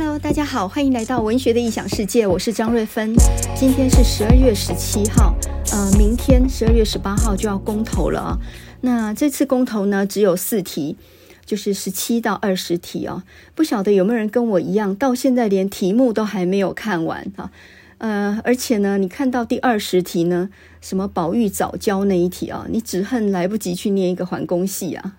[0.00, 3.16] Hello，大家好，欢迎来到文学的异想世界，我是张瑞芬。
[3.56, 5.34] 今天是十二月十七号，
[5.72, 8.38] 呃，明天十二月十八号就要公投了啊。
[8.82, 10.96] 那这次公投呢，只有四题，
[11.44, 13.24] 就是十七到二十题啊。
[13.56, 17.50] 不晓得有没有人跟我一样，到现在连题目都还没有看完啊？
[17.98, 20.48] 呃，而且呢，你看到第二十题呢，
[20.80, 25.16] 什么宝玉早教那一题啊，你只恨来不及去念一个环工系啊！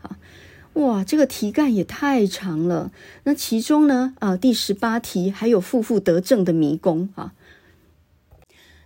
[0.73, 2.91] 哇，这个题干也太长了。
[3.23, 7.33] 那其中呢，啊，第十八题还有负负得正的迷宫啊。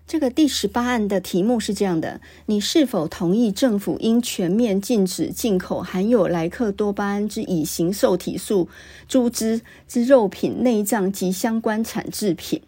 [0.05, 8.67] 这个第十八案的题目是这样的：你是否同意政府应全面禁止进口含有莱克多巴胺之乙型受体素
[9.07, 12.61] 猪只之肉品、内脏及相关产制品？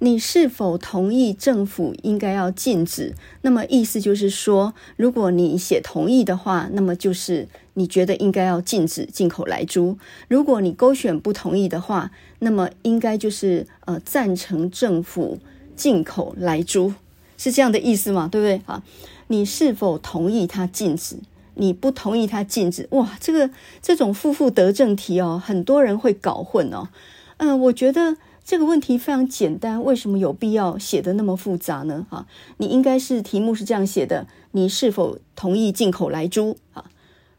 [0.00, 3.14] 你是否同意政府应该要禁止？
[3.42, 9.96] 那么意思就是说，如果你写同意的话，那么就是你觉得应该要禁止进口莱猪；
[10.28, 15.38] 如果你勾选不同意的话，那么应该就是呃赞成政府
[15.76, 16.92] 进口莱猪，
[17.38, 18.28] 是这样的意思吗？
[18.30, 18.60] 对不对？
[18.66, 18.82] 啊，
[19.28, 21.16] 你是否同意他禁止？
[21.54, 22.88] 你不同意他禁止？
[22.90, 23.48] 哇，这个
[23.80, 26.88] 这种负负得正题哦，很多人会搞混哦。
[27.36, 28.16] 嗯、我觉得。
[28.44, 32.06] 这个问题非常简单，为什么有必要写得那么复杂呢？
[32.10, 32.26] 哈，
[32.58, 36.58] 你应该是题目是这样写的：你是否同意进口莱猪？
[36.74, 36.84] 啊，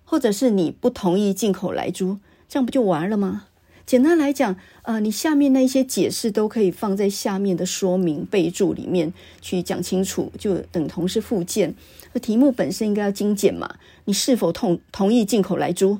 [0.03, 2.17] 或者是你不同意进口莱猪，
[2.49, 3.45] 这样不就完了吗？
[3.85, 11.75] 简单来讲，呃，你下面那些解释都可以放在下面的说明备注里面去讲清楚，就等同是附件。
[12.13, 13.75] 那题目本身应该要精简嘛？
[14.05, 15.99] 你是否同同意进口莱猪？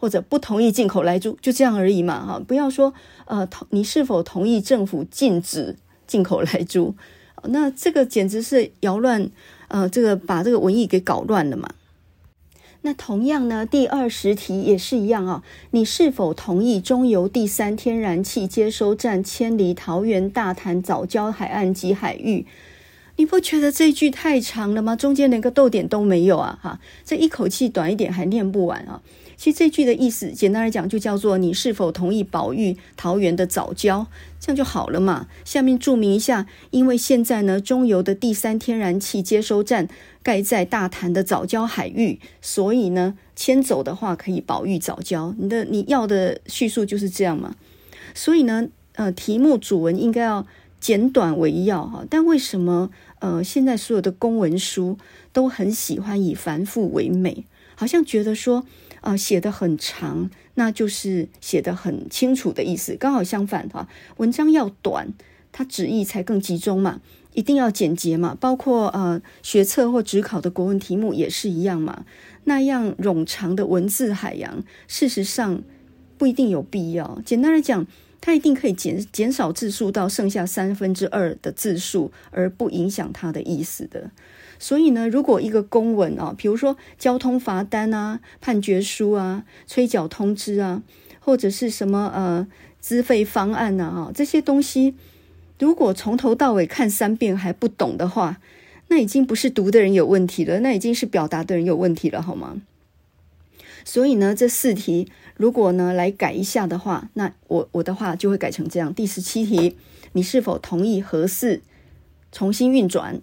[0.00, 2.42] 或者不同意进口莱猪，就这样而已嘛，哈！
[2.48, 2.94] 不要说，
[3.26, 5.76] 呃，同你是否同意政府禁止
[6.06, 6.94] 进口莱猪？
[7.44, 9.30] 那这个简直是扰乱，
[9.68, 11.68] 呃，这个把这个文意给搞乱了嘛。
[12.80, 15.42] 那同样呢，第二十题也是一样啊，
[15.72, 22.46] 你是否同意中油第三天然气接收站迁离桃园大潭早礁海岸及海域？
[23.16, 24.96] 你不觉得这句太长了吗？
[24.96, 26.58] 中间连个逗点都没有啊！
[26.62, 29.02] 哈，这一口气短一点还念不完啊！
[29.40, 34.04] 其实这句的意思，简单来讲就叫做你是否同意保育桃园的藻礁，
[34.38, 35.28] 这样就好了嘛。
[35.46, 39.88] 下面注明一下，因为现在呢，中油的第三天然气接收站
[40.22, 45.34] 盖在大潭的藻礁海域，所以呢，迁走的话可以保育藻礁。
[45.38, 47.54] 你的你要的叙述就是这样嘛。
[48.14, 50.46] 所以呢，呃，题目主文应该要
[50.78, 52.04] 简短为要哈。
[52.10, 52.90] 但为什么？
[53.20, 54.98] 呃，现在所有的公文书
[55.32, 58.66] 都很喜欢以繁复为美，好像觉得说，
[59.00, 62.94] 呃，写得很长，那就是写得很清楚的意思。
[62.94, 65.12] 刚好相反哈，文章要短，
[65.52, 67.00] 它旨意才更集中嘛，
[67.34, 68.36] 一定要简洁嘛。
[68.38, 72.04] 包括呃学测或指考的国文题目也是一样嘛。
[72.44, 75.62] 那样冗长的文字海洋，事实上
[76.18, 77.20] 不一定有必要。
[77.24, 77.86] 简单来讲。
[78.22, 84.10] 它一定可以减减少字数到剩下三分之二的字数，而不影响它的意思的。
[84.62, 90.82] 所以呢，如果一个公文啊，比如说交通罚单啊、判决书啊、催缴通知啊，
[91.18, 92.46] 或者是什么呃
[92.78, 94.94] 资费方案呐啊，这些东西，
[95.58, 98.38] 如果从头到尾看三遍还不懂的话，
[98.88, 102.60] 那已经不是读的人有问题了，那已经是表达的人有问题了，好吗？
[103.82, 109.78] 所以呢，这四题如果呢来改一下的话，那我我的话就会改成这样：第十七题，
[110.12, 111.62] 你是否同意核四
[112.30, 113.22] 重新运转？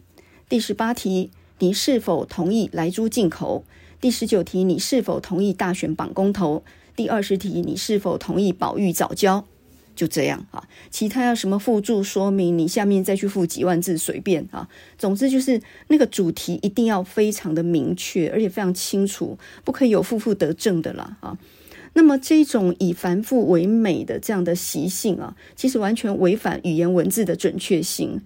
[0.50, 3.66] 第十八题，你是否同意莱猪进口？
[4.00, 6.64] 第十九题，你是否同意大选绑公投？
[6.96, 9.44] 第二十题，你是否同意保育藻礁？
[9.94, 14.70] 就这样啊，其他要什么附注说明，你下面再去附几万字随便啊。
[14.98, 21.38] 总之就是那个主题一定要非常的明确，而且非常清楚，不可以有负负得正的啦啊。
[21.92, 28.22] 那么这种以繁复为美的这样的习性啊，其实完全违反语言文字的准确性。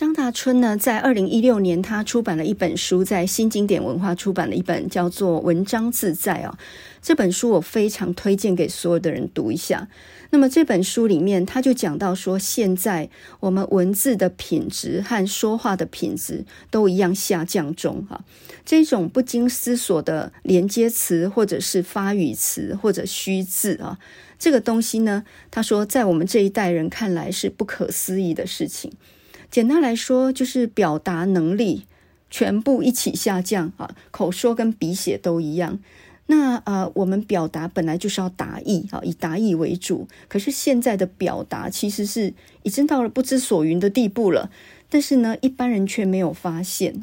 [0.00, 6.58] 张大春呢，在二零一六年，他出版了一本书，在新经典文化出版了一本叫做《文章自在》啊。
[7.02, 9.88] 这本书我非常推荐给所有的人读一下。
[10.30, 13.10] 那么这本书里面，他就讲到说，现在
[13.40, 18.24] 我们文字的品质和说话的品质都一样下降中哈。
[18.64, 23.98] 这种不经思索的连接词，或者是发语词，或者虚字啊，
[24.38, 28.90] 这个东西呢，他说在我们这一代人看来是不可思议的事情。
[29.50, 31.86] 简单来说，就是表达能力
[32.30, 35.80] 全部一起下降啊，口说跟笔写都一样。
[36.26, 40.06] 那呃，我们表达本来就是要达意啊，以达意为主。
[40.28, 42.32] 可是现在的表达其实是
[42.62, 44.48] 已经到了不知所云的地步了，
[44.88, 47.02] 但是呢，一般人却没有发现。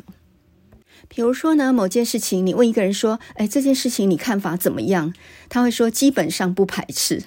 [1.09, 5.13] 比如说呢，某件事情，你问一个人说：“哎，这件事情你看法怎么样？”
[5.49, 7.23] 他会说：“基本上不排斥。”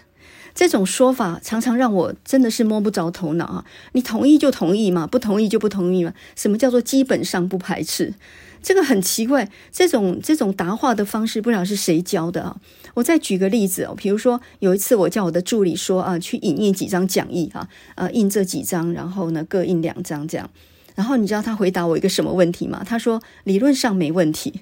[0.54, 3.64] 这种说法常常让我真的是摸不着头脑啊！
[3.92, 6.12] 你同意就同意嘛，不同意就不同意嘛。
[6.36, 8.14] 什么叫做基本上不排斥？
[8.62, 12.56] 这个很奇怪，这种这种答话的方式不知道是谁教的啊？
[12.94, 20.50] 我再举个例子哦，比如说有一次我叫我的助理说啊，去影印几张讲义哈，呃，印这几张，然后呢各印两张这样。
[20.94, 22.82] 然后你知道他回答我一个什么问题吗？
[22.84, 24.60] 他说理论上没问题。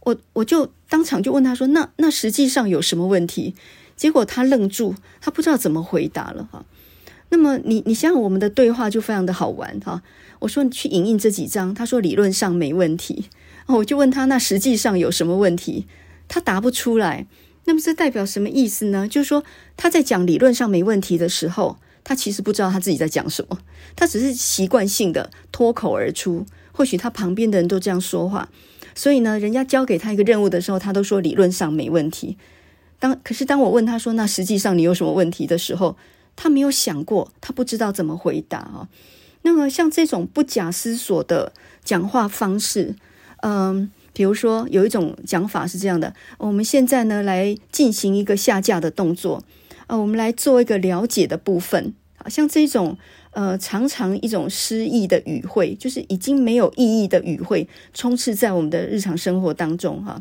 [0.00, 3.54] 我我就当场就问他说，那那实际上有什么问题？
[3.98, 6.64] 结果他愣住，他不知道怎么回答了哈。
[7.28, 10.02] 那么你你想想我们的对话就非常的好玩哈。
[10.38, 13.26] 我说你去影印这几张，他说理论上没问题。
[13.66, 15.86] 我就问他那实际上有什么问题？
[16.26, 17.26] 他答不出来。
[17.66, 19.06] 那么这代表什么意思呢？
[19.06, 19.44] 就是说
[19.76, 23.58] 他在讲理论上没问题的时候，他其实不知道他自己在讲什么，
[23.94, 26.46] 他只是习惯性的脱口而出。
[26.72, 28.48] 或许他旁边的人都这样说话，
[28.94, 32.38] 所以呢，人家交给他一个任务的时候，他都说理论上没问题。
[32.98, 35.96] 当可是当我问他说，那实际上你有什么问题的时候，
[36.34, 38.88] 他没有想过，他不知道怎么回答啊。
[39.42, 41.52] 那么像这种不假思索的
[41.84, 42.96] 讲话方式，
[43.42, 49.44] 嗯，比如说有一种讲法是这样的：我们现在呢来进行一个下架的动作
[49.86, 52.98] 啊，我们来做一个了解的部分好，像这种
[53.30, 60.20] 呃常常一种失意的语汇，就是已经没有意义的语汇，充斥在我们的日常生活当中哈。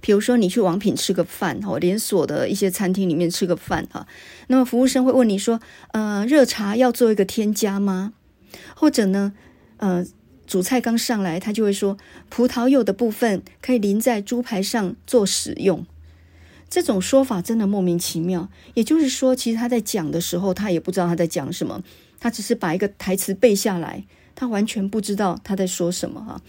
[0.00, 4.06] 比如说，你去王品吃个饭，哈，连锁的一些餐厅里面吃个饭，哈，
[4.48, 5.60] 那么服务生会问你说，
[5.92, 8.12] 呃，热茶要做一个添加吗？
[8.76, 9.32] 或者呢，
[9.78, 10.06] 呃，
[10.46, 11.96] 主菜刚上来，他就会说，
[12.28, 15.84] 葡萄柚的部分可以淋在猪排上做使用。
[16.68, 18.48] 这种说法真的莫名其妙。
[18.74, 21.82] 也就是说，其实他在讲的时候，他也不知道他在讲什么，
[22.18, 24.04] 他只是把一个台词背下来，
[24.34, 26.40] 他完全不知道他在说什么，哈。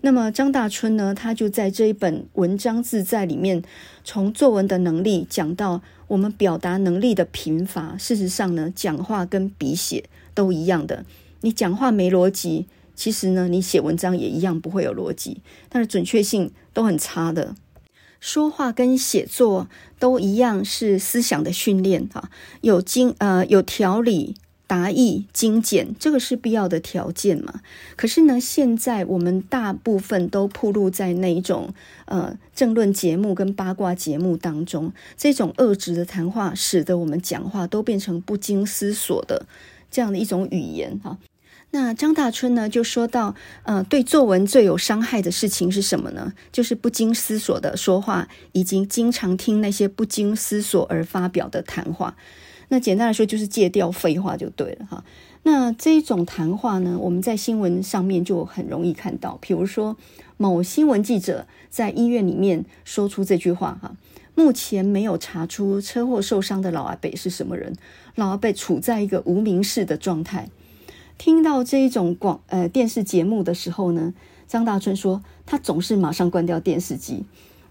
[0.00, 3.62] 那么张大春呢，他就在这一本文章自在里面，
[4.04, 7.96] 从作文的能力讲到我们表达能力的贫乏。
[7.98, 10.04] 事实上呢，讲话跟笔写
[10.34, 11.04] 都一样的。
[11.40, 17.56] 你讲话没逻辑，其实呢，你写文章也一样不会有逻辑，但是准确性都很差的。
[18.20, 19.68] 说话跟写作
[19.98, 22.30] 都一样，是思想的训练哈，
[22.60, 24.36] 有经呃有条理。
[24.68, 27.62] 答意精简，这个是必要的条件嘛？
[27.96, 31.74] 可是呢，现在我们大部分都铺露在那一种
[32.04, 39.46] 呃政论节目跟八卦节目当中，这种恶质的谈话，使得我们讲话都变成不经思索的
[39.90, 41.16] 这样的一种语言哈。
[41.70, 46.34] 那张大春呢就说到，呃，对作文最有伤害的事情是什么呢？
[46.52, 52.16] 就是不经思索的说话，以及经常听那些不经思索而发表的谈话。
[52.68, 55.04] 那简单来说，就是戒掉废话就对了哈。
[55.42, 59.38] 那这一种谈话呢，我们在新闻上面就很容易看到。
[59.40, 59.96] 比如说，
[60.36, 63.96] 某新闻记者在医院里面说出这句话哈：
[64.34, 67.74] 目前没有查出车祸受伤的老阿伯是什么人，
[68.16, 70.50] 老阿伯处在一个无名氏的状态。
[71.16, 74.12] 听到这一种广呃电视节目的时候呢，
[74.46, 77.24] 张大春说他总是马上关掉电视机。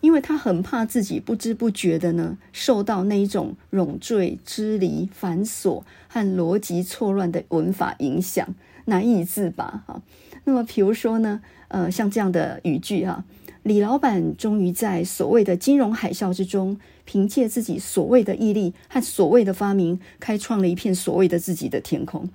[0.07, 8.55] 因为他很怕自己不知不觉的呢，受到那一种冗赘、支离、繁琐和逻辑错乱的文法影响，
[8.85, 10.01] 难以自拔哈。
[10.45, 13.25] 那么，比如说呢，呃，像这样的语句哈，
[13.63, 22.29] 李老板终于在所谓的金融海啸之中，凭借自己所谓的毅力和所谓的发明，开创了一片所谓的自己的天空。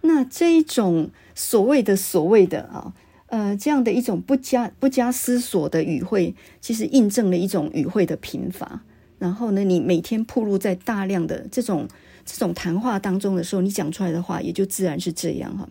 [0.00, 2.94] 那这一种所谓的所谓的啊。
[3.36, 8.80] 呃，这样的一种不加不加思索的语汇，其实印证了一种语汇的贫乏。
[9.18, 11.86] 然后呢，你每天暴露在大量的这种
[12.24, 15.68] 这种谈话当中的时候，你讲出来的话也就自然是这样哈。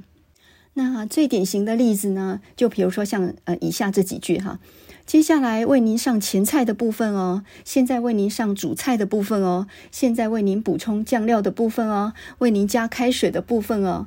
[0.75, 4.60] 那最典型的例子呢，就比如说像呃以下这几句哈，
[5.07, 14.05] 接下来为您上前菜的部分哦，现在为您上主菜的部分哦，现在为您补充酱料的部分哦，为您加开水的部分哦。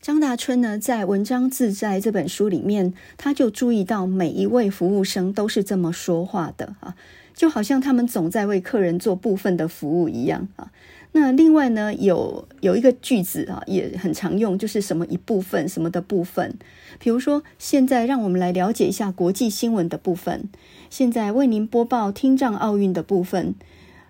[0.00, 6.94] 张大春呢，在《文章自在》这本书里面，他就注意到每一位服务生都是这么说话的啊，
[7.34, 10.72] 就好像他们总在为客人做部分的服务一样啊。
[11.12, 16.56] 那另外呢，有有一个句子啊，也很常用，就是什么一部分什么的部分。
[16.98, 20.48] 比如说，现在让我们来了解一下国际新闻的部分。
[20.88, 23.54] 现在为您播报听障奥运的部分，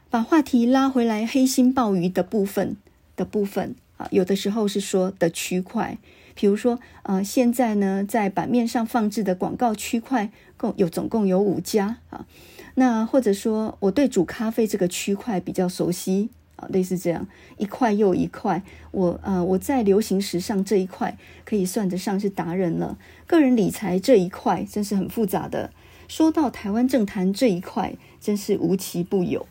[0.08, 2.76] 把话题拉回来黑心鲍鱼的部分
[3.16, 3.74] 的部分。
[4.10, 5.98] 有的时候是说的区块，
[6.34, 12.26] 比如说，呃，现在呢，在版面上放置的广告区块共有总共有五家啊。
[12.74, 17.26] 那或者说，我对煮咖啡这个区块比较熟悉啊，类似这样
[17.58, 18.62] 一块又一块。
[18.92, 22.96] 我呃，我在流行时尚这一块可以算得上是达人了。
[23.26, 25.70] 个人理财这一块真是很复杂的。
[26.08, 29.46] 说到台湾政坛这一块，真是无奇不有。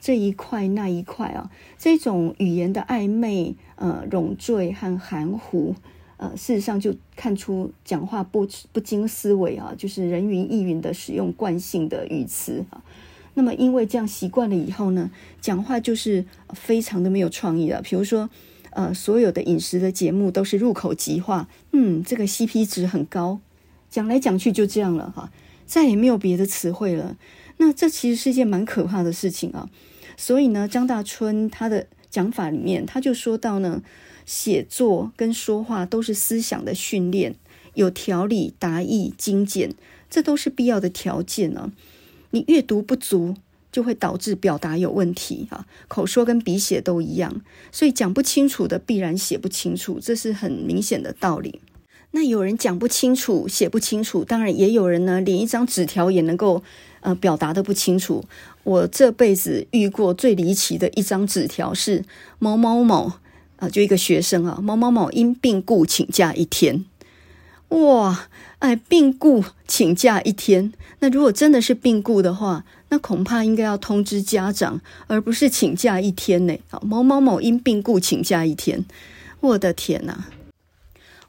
[0.00, 5.74] 这一块那一块啊，这种语言的暧昧、呃冗赘和含糊，
[6.16, 12.82] 呃，事实上就看出讲话不不经思维啊，就是人云亦云的使用惯性的语词啊。
[13.34, 17.80] 那么因为这样习惯了以后呢，讲话就是非常的没有创意了。
[17.82, 18.28] 比如说，
[18.70, 23.38] 呃，所有的饮食的节目都是入口即化，嗯，这个 CP 值很高，
[23.88, 25.30] 讲来讲去就这样了哈，
[25.66, 27.16] 再也没有别的词汇了。
[27.58, 29.68] 那这其实是一件蛮可怕的事情啊。
[30.16, 33.82] 所以呢，张大春他的讲法里面，他就说到呢，
[34.26, 37.36] 写作跟说话都是思想的训练，
[37.74, 39.74] 有条理、达意、精简，
[40.10, 41.72] 这都是必要的条件呢、啊。
[42.30, 43.36] 你阅读不足，
[43.70, 45.66] 就会导致表达有问题啊。
[45.86, 51.60] 口说跟笔写都一样，所以讲不清楚的必然写不清楚，这是很明显的道理。
[52.10, 56.64] 那有人讲不清楚，写不清楚，当然也有人呢，连一张纸条也能够。
[57.00, 58.24] 呃，表达的不清楚。
[58.64, 62.04] 我这辈子遇过最离奇的一张纸条是
[62.38, 63.12] 某某某
[63.56, 66.84] 啊、就一个学生啊，某某某因病故请假一天。
[67.70, 68.28] 哇，
[68.60, 70.72] 哎，病故请假一天。
[71.00, 76.56] 那如果真的是病故的话，那恐怕应该要通知家长，而不是请假一天呢。
[76.68, 78.84] 好，某某某因病故请假一天。
[79.40, 80.26] 我的天哪！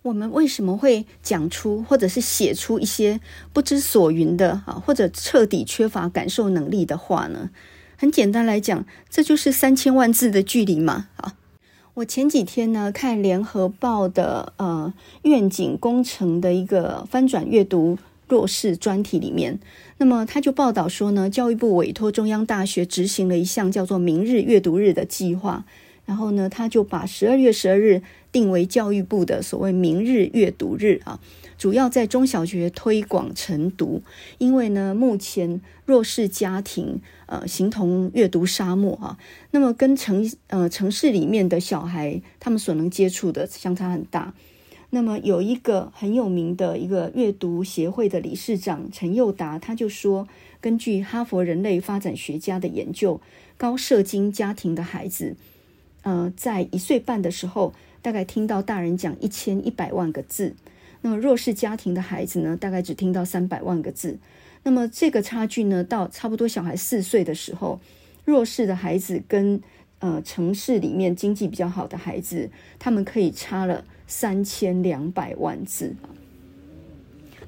[0.02, 3.20] 我们为什么会讲出或者是写出一些
[3.52, 7.50] 不知所云的啊，或者彻底缺乏感受能力的话呢？
[7.98, 11.10] 很简单来讲，这就是三千万字的距离嘛。
[11.18, 11.36] 啊，
[11.96, 17.98] 我前几天呢看联合报的呃愿景工程的一个翻转阅读
[18.30, 19.60] 弱势专题里面，
[19.98, 25.66] 那么他就报道说呢，教育部委托中央大学执行了一项叫做“明日阅读日”的计划。
[26.10, 28.02] 然后呢，他就把十二月十二日
[28.32, 31.20] 定为教育部的所谓“明日阅读日”啊，
[31.56, 34.02] 主要在中小学推广晨读。
[34.40, 39.20] 因为呢，目前弱势家庭呃形同阅读沙漠啊，
[39.52, 44.34] 那么跟城呃城市里面的小孩他们所能接触的相差很大。
[44.90, 50.28] 那么有一个很有名的一个阅读协会的理事长陈佑达，他就说，
[50.60, 53.22] 根据哈佛人类发展学家的研究，
[53.58, 55.36] 高社经家庭的孩子。
[56.02, 60.56] 呃，在一岁半的时候，大概听到大人讲一千一百万个字，
[61.02, 64.18] 那么弱势家庭的孩子呢，大概只听到三百万个字。
[64.64, 67.80] 那么这个差距呢，到差不多小孩四岁的时候，
[68.26, 69.62] 弱势的孩子跟
[70.00, 75.96] 呃城市里面经济比较好的孩子，他们可以差了三千两百万字。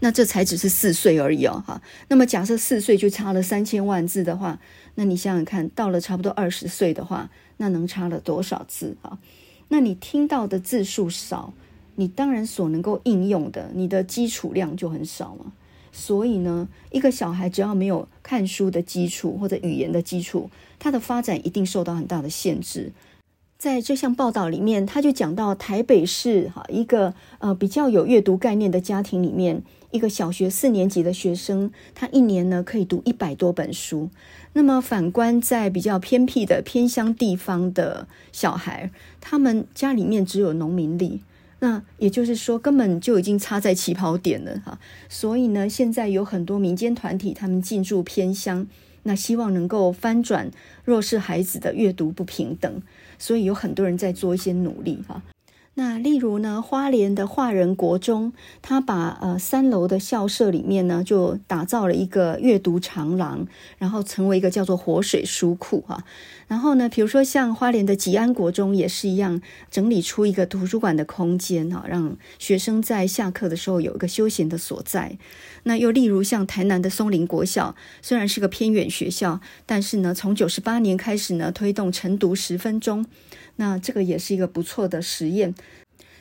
[0.03, 1.81] 那这才只是四岁而已哦，哈。
[2.07, 4.59] 那么假设四岁就差了三千万字的话，
[4.95, 7.29] 那你想想看，到了差不多二十岁的话，
[7.61, 9.19] 那能差了多少字啊？
[9.67, 11.53] 那你听到的字数少，
[11.95, 15.53] 你当然所能够应用的，你的基础量就很少嘛。
[15.91, 20.49] 所以呢，一个小孩只要没有看书的基础或者语言的基础，
[20.79, 22.91] 他的发展一定受到很大的限制。
[23.59, 29.61] 在这项报道里面，他就讲到台北市哈一个呃比较有阅读概念的家庭里面。
[29.91, 34.09] 一个小学四年级的学生，他一年呢可以读一百多本书。
[34.53, 41.21] 那么反观在比较偏僻的偏乡地方的小孩，他们家里面只有农民力，
[41.59, 44.79] 那也就是说根本就已经差在起跑点了哈。
[45.07, 48.67] 所以呢，现在有很多民间团体，他们进驻偏乡，
[49.03, 50.51] 那希望能够翻转
[50.83, 52.81] 弱势孩子的阅读不平等，
[53.17, 55.21] 所以有很多人在做一些努力哈。
[55.73, 63.47] 那例如呢，花莲的华仁国中，他把呃三楼的校舍里面呢，就打造了一个阅读长廊，
[63.77, 66.03] 然后成为一个叫做活水书库哈。
[66.47, 75.17] 然后呢，比如说像花莲的吉安国中也是一样，整理出一个图书馆的空间哈，让学生在下课的时候有一个休闲的所在。
[75.63, 83.05] 那又例如像台南的松林国小，虽然是个偏远学校，但是呢，从九十八年开始呢，推动晨读十分钟。
[83.61, 85.53] 那这个也是一个不错的实验。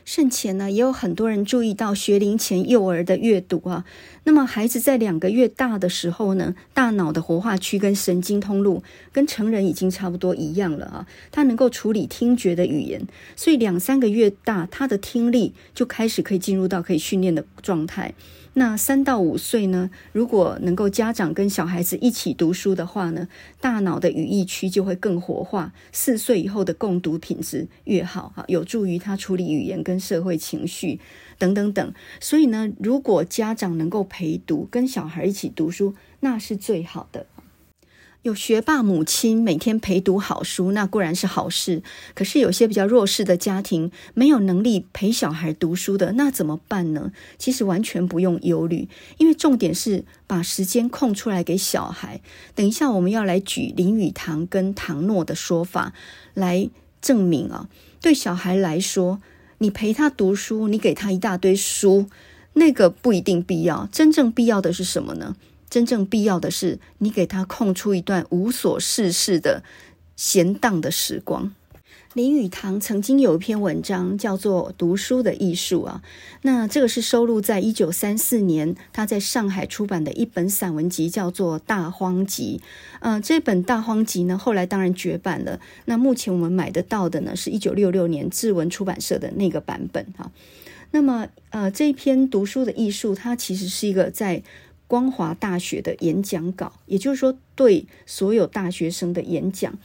[0.04, 3.84] 甚前呢，也有很多人注意到学龄前幼儿的阅读啊。
[4.24, 8.82] 那么孩子在两个月大的时候呢，大脑的活化区跟神经通路
[9.12, 11.06] 跟成人已经差不多一样了啊。
[11.30, 13.06] 他能够处理听觉的语言，
[13.36, 18.12] 所以两三个月大，他的听力就开始可以进入到可以训练的状态。
[18.54, 23.28] 那三到五岁呢，如果能够家长跟小孩子一起读书的话呢，
[23.60, 25.72] 大脑的语义区就会更活化。
[25.92, 30.98] 四岁以后的共读品质越好，哈，有助于他处理语言跟社会情绪
[31.38, 31.94] 等等等。
[32.20, 37.26] 所以呢，如果家长能够陪读，跟小孩一起读书，那是最好的。
[38.22, 41.82] 有学霸母亲每天陪读好书，那固然是好事。
[42.14, 47.12] 可是有些比较弱势的家庭没有能力陪小孩读书的，那怎么办呢？
[47.38, 52.20] 其实完全不用忧虑，因为重点是把时间空出来给小孩。
[52.54, 55.94] 等一下我们要来举林语堂跟唐诺的说法
[56.34, 56.68] 来
[57.00, 57.70] 证明啊。
[58.02, 59.22] 对小孩来说，
[59.56, 62.04] 你陪他读书，你给他一大堆书，
[62.52, 63.88] 那个不一定必要。
[63.90, 65.36] 真正必要的是什么呢？
[65.70, 69.62] 真正必要的是，你给他空出一段无所事事的
[70.16, 71.54] 闲荡的时光。
[72.12, 76.02] 林语堂曾经有一篇文章叫做《读书的艺术》啊，
[76.42, 82.60] 那这个是收录在一九三四年他在上海出版的一本散文集，叫做《大荒集》。
[82.98, 85.60] 呃，这本《大荒集》呢，后来当然绝版了。
[85.84, 90.32] 那目前我们买得到的呢，是一九六六年志文出版社的那个版本哈。
[90.90, 94.42] 那么，呃，这篇《读书的艺术》，它其实是一个在
[94.90, 99.78] 光华大学的演讲稿，也就是说，对所有大学生的演讲。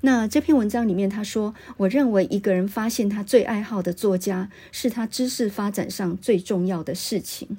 [0.00, 7.58] 那这篇文章里面，他说：“我认为一个人发现他最爱好的作家，是他知识发展上最重要的事情。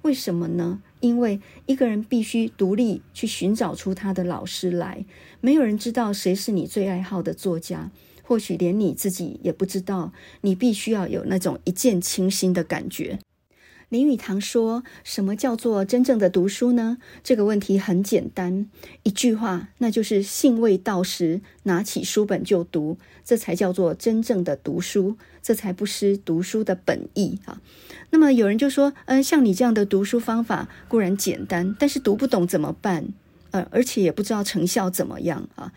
[0.00, 0.80] 为什么呢？
[1.00, 5.04] 因为一个人必须独立去寻找出他的老师来。
[5.42, 7.90] 没有人知道谁是你最爱好的作家，
[8.22, 10.14] 或许连你自己也不知道。
[10.40, 13.18] 你必须要有那种一见倾心的感觉。”
[13.88, 16.98] 林语堂说：“什么叫做真正的读书呢？
[17.24, 18.68] 这个问题很简单，
[19.02, 27.62] 一句话，那就是兴味到时，拿起书本就读，这才叫做真正的读书，这才不失读书的本意啊。
[28.10, 33.08] 那么有人就说，嗯，像你这样的读书方法固然简单，但是读不懂怎么办？
[33.52, 35.72] 呃，而且也不知道成效怎么样啊。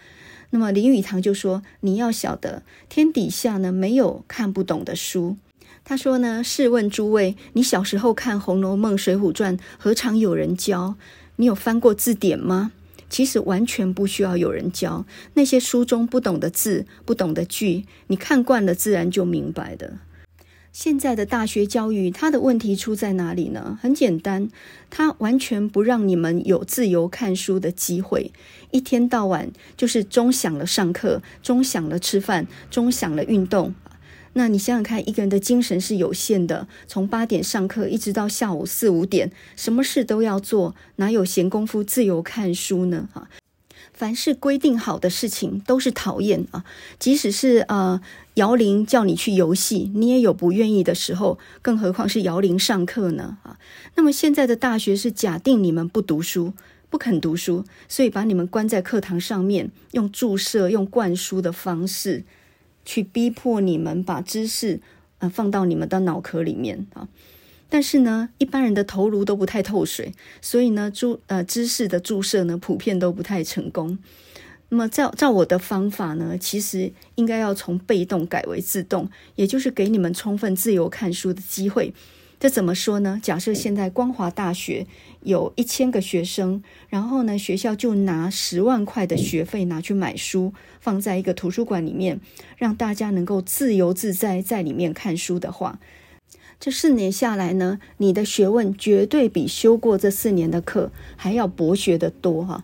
[0.49, 5.37] 那么林语堂就说，你要晓得，天底下呢，没有看不懂的书。”
[5.83, 10.95] 他说呢，试问诸位，你小时候看《红楼梦》《水浒传》，何尝有人教？
[11.37, 12.71] 你有翻过字典吗？
[13.09, 19.97] 其实完全不需要有人教，那些书中不懂的字、不懂的句，你看惯了，自然就明白的。
[20.71, 23.77] 现在的大学教育，它的问题出在哪里呢？
[23.81, 24.49] 很简单，
[24.89, 28.31] 它完全不让你们有自由看书的机会，
[28.69, 33.75] 一天到晚就是钟响了上课，钟响了吃饭，钟响了运动。
[34.33, 43.09] 那你想想看，一个人的精神是有限的，从八点上课一直到下午四五点，什么事都要做，哪有闲工夫自由看书呢？
[43.13, 43.27] 啊，
[43.93, 46.63] 凡是规定好的事情都是讨厌啊，
[46.97, 47.99] 即使是呃
[48.35, 53.37] 摇铃叫你去游戏，你也有不愿意的时候，更何况是摇铃上课呢？
[53.43, 53.59] 啊，
[53.95, 56.53] 那么现在的大学是假定你们不读书，
[56.89, 62.23] 不肯读书，所以把你们关在课堂上面，用注射、用灌输的方式。
[62.83, 64.79] 去逼迫你们把知识
[65.19, 67.07] 呃放到你们的脑壳里面啊，
[67.69, 73.97] 但是呢，一般人的头颅都不太透水，所以呢，注呃知识的注射呢，普遍都不太成功。
[74.69, 81.93] 那么照照我的方法呢，其实应该要从被动改为自动，也就是给你们充分自由看书的机会。
[82.41, 83.19] 这怎么说呢？
[83.21, 84.87] 假设现在光华大学
[85.21, 92.19] 有一千个学生，然后呢，学校就拿十万块的学费拿去买书，放在一个图书馆里面，
[92.57, 95.79] 让大家能够自由自在在里面看书的话，
[96.59, 102.63] 这四年下来呢，你的学问绝对比修过这四年的课还要博学得多哈。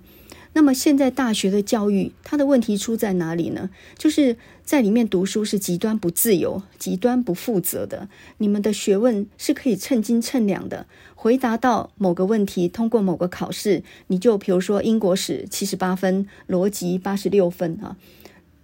[0.54, 3.70] 那么现在大学的教育，它的问题出在哪里呢？
[3.96, 4.38] 就是
[4.68, 8.10] 在里面读书是极端不自由、极端不负责的。
[8.40, 17.96] 你们的学问是可以称斤称两的，回答到某个问题，通过某个考试，你就比如说英国史七十八分，逻辑八十六分啊。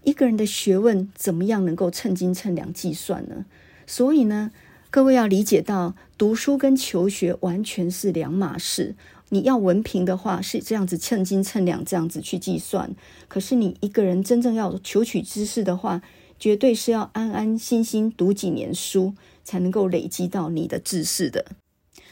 [0.04, 3.46] 一个人的学问怎么样能够称斤称两计算呢？
[3.88, 4.52] 所以呢，
[4.90, 8.96] 各位要理解到，读书跟求学完全是两码事。
[9.34, 12.96] 你要文凭的话是这样子称斤称两这样子去计算，
[13.28, 16.04] 可是你一个人真正要求取知识的话，
[16.38, 21.48] 绝对是要安安心心读几年书才能够累积到你的知识的。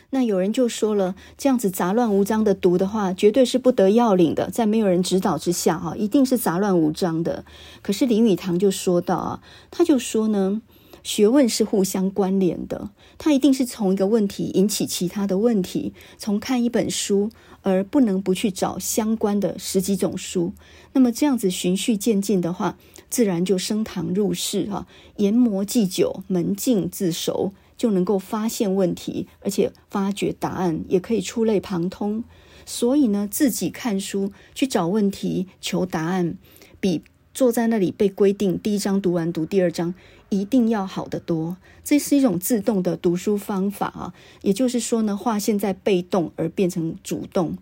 [0.09, 7.45] 那有人就说了，这样子杂乱无章的读的话，绝对是不得要领的，在没有人指导之下哈，一定是杂乱无章的。
[7.83, 10.63] 可是林语堂就说到啊，他就说呢。
[11.03, 17.29] 学问是互相关联的，它一定是从一个问题引起其他的问题，从看一本书
[17.61, 20.53] 而不能不去找相关的十几种书。
[20.93, 22.77] 那么这样子循序渐进的话，
[23.09, 24.87] 自然就升堂入室哈，
[25.17, 32.23] 研磨既久，门径自熟，就能够发现问题，而且发掘答案，也可以触类旁通。
[32.65, 36.37] 所以呢，自己看书去找问题、求答案，
[36.79, 37.01] 比
[37.33, 39.95] 坐在那里被规定第一章读完读第二章。
[40.31, 44.13] 一定要好得多，这是一种自动的读书方法啊。
[44.41, 47.57] 也就是说呢，话现在被动而变成主动。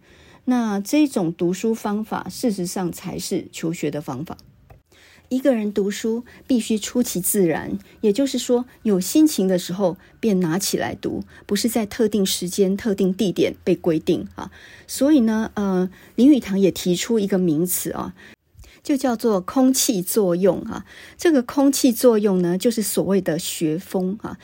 [0.45, 4.37] 那这种读书方法，事实上才是求学的方法。
[5.29, 14.51] 一个人读书必须出其自然，也就是说，有心情的时候便拿起来读，不是在特定时间、特定地点被规定啊。
[14.87, 18.15] 所以呢，呃，林语堂也提出一个名词啊，
[18.89, 20.83] 就叫做空气作用啊。
[21.15, 24.39] 这个空气作用呢，就是所谓的学风啊。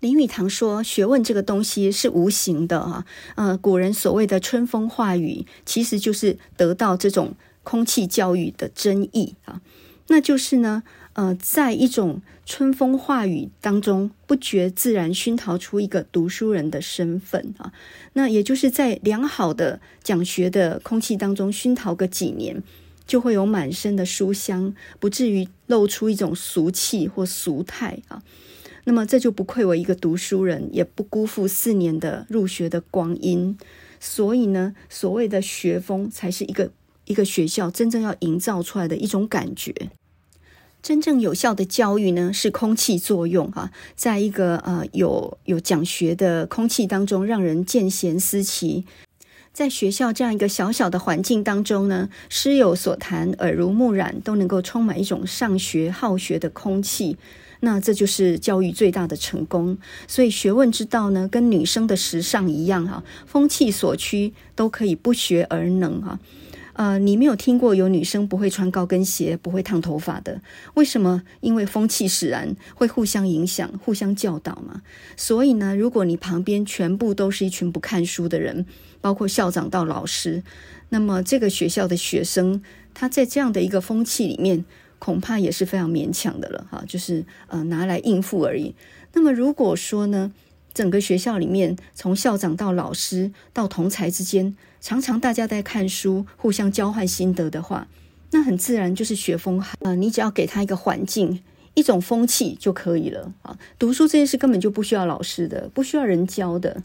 [0.00, 3.04] 林语堂说，学问这个东西是无形的啊。
[3.34, 9.60] 呃，古人所谓的春风化雨，其实就是得到这种空气教育的真意啊。
[10.06, 17.74] 那就是呢，呃，在一种春风化雨当中，不觉自然熏陶出一个读书人的身份啊。
[18.14, 22.62] 那也就是在良好的讲学的空气当中熏陶个几年，
[23.08, 28.22] 就会有满身的书香，不至于露出一种俗气或俗态啊。
[28.84, 33.58] 那么这就不愧为一个读书人，也不辜负四年的入学的光阴。
[33.98, 36.70] 所以呢，所谓的学风，才是一个
[37.06, 39.74] 一个学校真正要营造出来的一种感觉。
[40.80, 48.84] 真正有效的教育呢，是空气作用哈，在一个呃有有讲学的空气当中，让人见贤思齐。
[49.58, 57.16] 在学校这样一个小小的环境当中呢，师有所谈，耳濡目染，都能够充满一种上学好学的空气。
[57.58, 59.76] 那这就是教育最大的成功。
[60.06, 66.20] 所以学问之道呢，跟女生的时尚一样哈，风气所趋，都可以不学而能哈。
[66.74, 70.40] 呃，你没有听过有女生不会穿高跟鞋、不会烫头发的？
[70.74, 71.24] 为什么？
[71.40, 74.82] 因为风气使然，会互相影响、互相教导嘛。
[75.16, 78.64] 所以呢，如果你旁边全部都是一群不看书的人，
[79.00, 80.42] 包括校长到老师，
[80.88, 82.62] 那么这个学校的学生，
[82.94, 84.64] 他在这样的一个风气里面，
[84.98, 88.74] 恐怕也是非常勉强的了哈，就是呃拿来应付而已。
[89.12, 90.32] 那么如果说呢，
[90.74, 97.88] 整个学校里面，从校长到老师到同才之间，常常大家在看书，互相交换心得的话，
[98.30, 99.74] 那很自然就是学风好。
[99.80, 101.42] 啊，你只要给他一个环境，
[101.74, 103.56] 一种风气就可以了啊。
[103.78, 106.82] 读书这件事根本就不需要老师的，不需要人教的。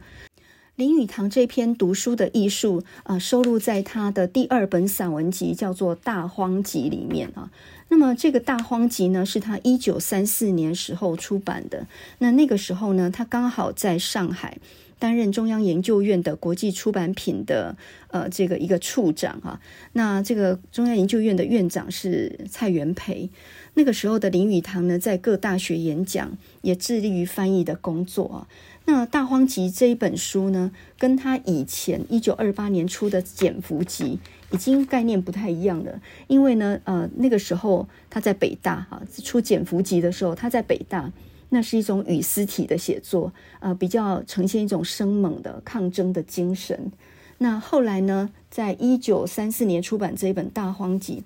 [0.75, 7.51] 林语堂这篇读书的艺术啊，收录在他的第二本散文集，叫做《大荒集》里面啊。
[7.89, 11.86] 那么这个《大荒集》呢，是他一九三四年时候出版的。
[12.17, 14.57] 那那个时候呢，他刚好在上海。
[14.99, 17.75] 担任中央研究院的国际出版品的
[18.07, 19.59] 呃这个一个处长啊，
[19.91, 23.29] 那这个中央研究院的院长是蔡元培。
[23.75, 28.47] 那个时候的林语堂呢，在各大学演讲，也致力于翻译的工作啊。
[28.86, 34.19] 那《大荒集》这一本书呢，跟他以前一九二八年出的《简福集》
[34.55, 41.12] 已经概念不太一样了，因为呢，呃，那个时候他在北大哈，出《简福集》的时候，他在北大。
[41.49, 46.91] 那是一种语丝体的写作，呃，比较呈现一种生猛的抗争的精神。
[47.38, 51.23] 那后来呢，在一九三四年出版这一本《大荒集》，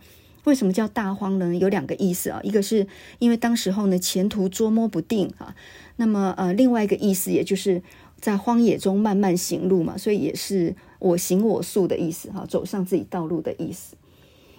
[0.47, 1.53] 为什么叫大荒呢？
[1.53, 2.87] 有两个意思啊，一个是
[3.19, 5.53] 因为当时候呢前途捉摸不定啊，
[5.97, 7.83] 那么呃另外一个意思也就是
[8.15, 13.97] 在荒野中慢慢行路嘛，所以也是我行我素的意思哈，走上自己道路的意思。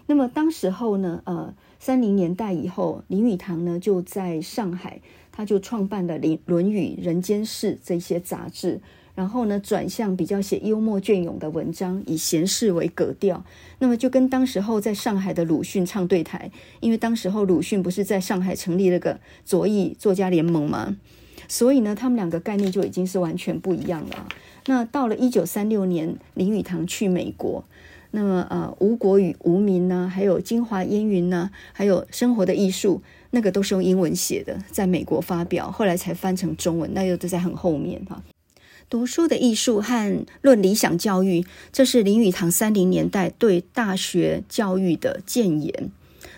[0.05, 5.01] 那么当时候呢，呃，三零年代以后，林语堂呢就在上海。
[5.31, 8.81] 他就创办了《林论语》《人间世》这些杂志，
[9.19, 13.45] 然后呢，转向比较写幽默隽永的文章，以闲适为格调。
[13.81, 20.97] 那么就跟当时候在上海的鲁迅唱对台，因为当时候鲁迅不是在上海成立了个左翼作家联盟吗？
[21.49, 24.29] 所以呢，他们两个概念就已经是完全不一样了。
[24.67, 27.65] 那到了一九三六年，林语堂去美国。
[28.13, 33.03] 那么，呃，吴国语、无名呢，还有京华烟云呢，还有生活的艺术，
[33.33, 38.23] 那个都是用英文写的，在美国发表，后来才翻成中文，那又都在很后面哈。
[38.91, 45.91] 读书的艺术和论理想教育，这是林语堂三零年代对大学教育的建言。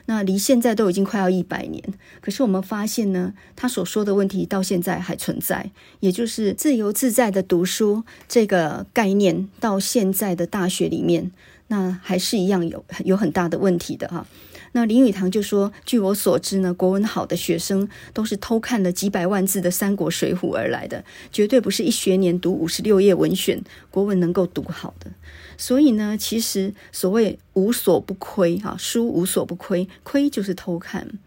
[0.07, 1.83] 那离现在都已经快要一百年，
[2.21, 11.31] 可是我们发现呢，他所说的问题到现在还存在，也就是自由自在的读书这个概念，到现在的大学里面。
[11.69, 14.27] 那还是一样有有很大的问题的哈。
[14.73, 25.11] 那林语堂就说：“据我所知呢，国文好的学生都是偷看了几百万字的《三国》《水浒》而来的，绝对不是一学年读五十六页文选国文能够读好的。
[25.59, 31.19] 所以呢，其实所谓无所不窥哈，书无所不窥，窥就是偷看，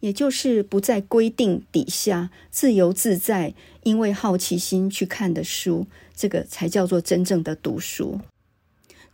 [0.00, 8.20] 也就是不在规定底下自由自在，因为好奇心去看的书，这个才叫做真正的读书。”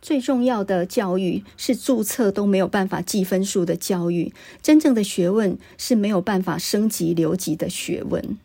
[0.07, 4.31] 最重要的教育是注册都没有办法计分数的教育，
[4.63, 8.37] 真正的学问是没有办法升级留级的学问。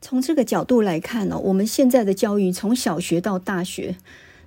[0.00, 3.94] 从这个角度来看呢，我们现在的教育从小学到大学，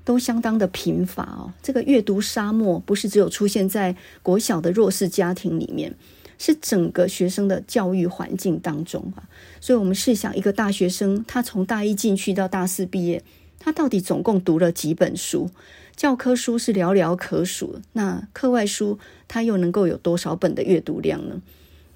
[0.04, 1.54] 都相当的贫乏哦。
[1.64, 5.96] 这个阅读沙漠不是只有出现在国小的弱势家庭里面，
[6.38, 9.24] 是整个学生的教育环境当中啊。
[9.62, 13.24] 所以，我们试想，一个大学生，他从大一进去到大四毕业，
[13.58, 15.50] 他到底总共读了几本书？
[15.98, 21.42] 教科书是寥寥可数，那课外书他又能够有多少本的阅读量呢？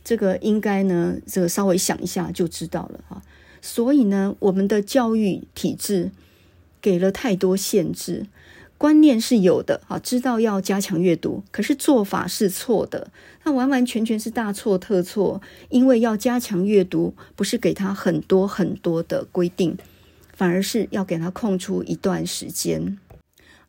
[0.04, 3.22] 这个应该呢，这个稍微想一下就知道了哈。
[3.62, 6.10] 所以呢，我们的教育体制
[6.82, 8.26] 给了太多限制，
[8.80, 13.12] 观念是有的啊，知道要加强阅读，可是做法是错的，
[13.44, 15.40] 那完完全全是大错特错。
[15.70, 19.78] 因为要加强阅读，不是给他很多很多的规定，
[20.34, 22.98] 反而是要给他空出一段时间。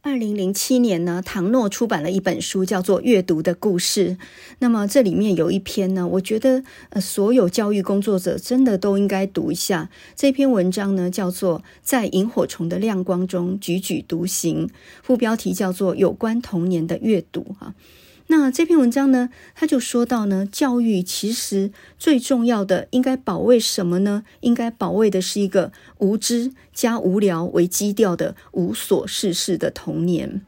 [0.05, 4.11] 二零零七年呢，唐诺出版了一本书，叫做《阅读的故事》。
[4.59, 9.89] 那么这里面有一篇呢，我觉得呃，所有教育工作者真的都应该读一下。
[10.17, 14.67] 这篇文章呢，叫做《在萤火虫的亮光中踽踽独行》，
[15.05, 17.73] 副标题叫做《有关童年的阅读》哈。
[18.29, 24.25] 那这篇文章呢，他就说到呢，教育其实最重要的应该保卫什么呢？
[24.41, 30.41] 应该保卫的是一个无知加无聊为基调的无所事事的童年。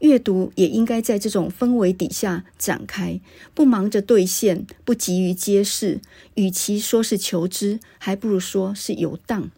[0.00, 3.20] 阅读也应该在这种氛围底下展开，
[3.54, 6.00] 不忙着兑现，不急于揭示。
[6.34, 9.50] 与其说是求知，还不如说是游荡。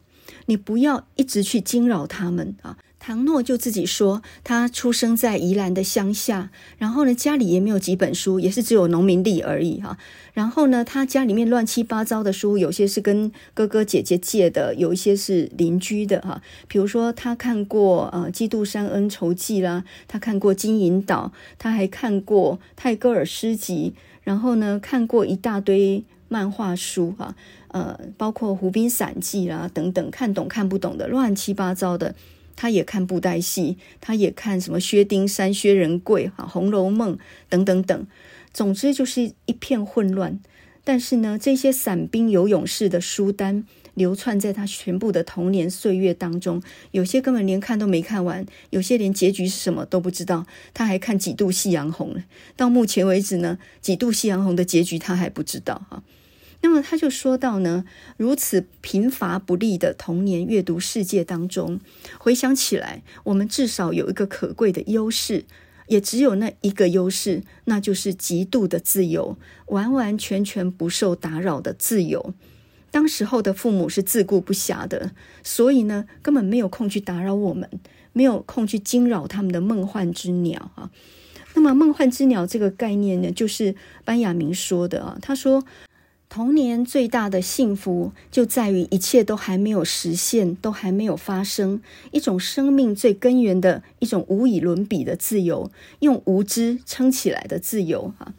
[0.46, 2.78] 你不要一直去惊扰他们啊。
[3.08, 9.96] 唐诺就自己说，他出生在宜兰的乡下，然后呢，家里也没有几本书，也是只有农民历而已哈。
[10.34, 16.42] 然后呢，他家里面乱七八糟的书，有些是跟哥哥姐姐借的，有一些是邻居的哈。
[16.68, 27.34] 比如说，他看过呃《基督山恩仇记》啦，他看过《金银岛》，他还看过泰戈尔诗集，然后呢，看过一大堆漫画书哈，
[27.68, 32.14] 呃，包括《湖滨散记》啦等等，看懂看不懂的，乱七八糟的。
[32.60, 37.14] 他也看布袋戏，他也看什么薛丁山、薛仁贵、哈《红楼梦》
[37.48, 38.06] 等等等，
[38.52, 40.40] 总之就是一片混乱。
[40.82, 50.44] 但是呢，这些散兵游勇式的书单流窜在他全部的童年岁月当中，有些根本连看都没看完，有些连结局是什么都不知道。
[50.74, 52.24] 他还看几度夕阳红了，
[52.56, 56.02] 到目前为止呢，几度夕阳红的结局他还不知道哈。
[56.60, 57.84] 那么他就说到呢，
[58.16, 61.78] 如此贫乏不利的童年阅读世界当中，
[62.18, 65.44] 回想起来，我们至少有一个可贵的优势，
[65.86, 72.34] 也只有那一个优势，那就是极度的自由，完完全全不受打扰的自由。
[72.90, 75.12] 当时候的父母是自顾不暇的，
[75.44, 77.70] 所以呢，根本没有空去打扰我们，
[78.12, 80.90] 没有空去惊扰他们的梦幻之鸟啊。
[81.54, 85.64] 那么梦幻之鸟这个概念呢，就是班雅明说的啊，他说。
[86.38, 98.33] 童年最大的幸福就在于一切都还没有实现，都还没有发生，一种生命最根源的一种无以伦比的自由，用无知撑起来的自由哈。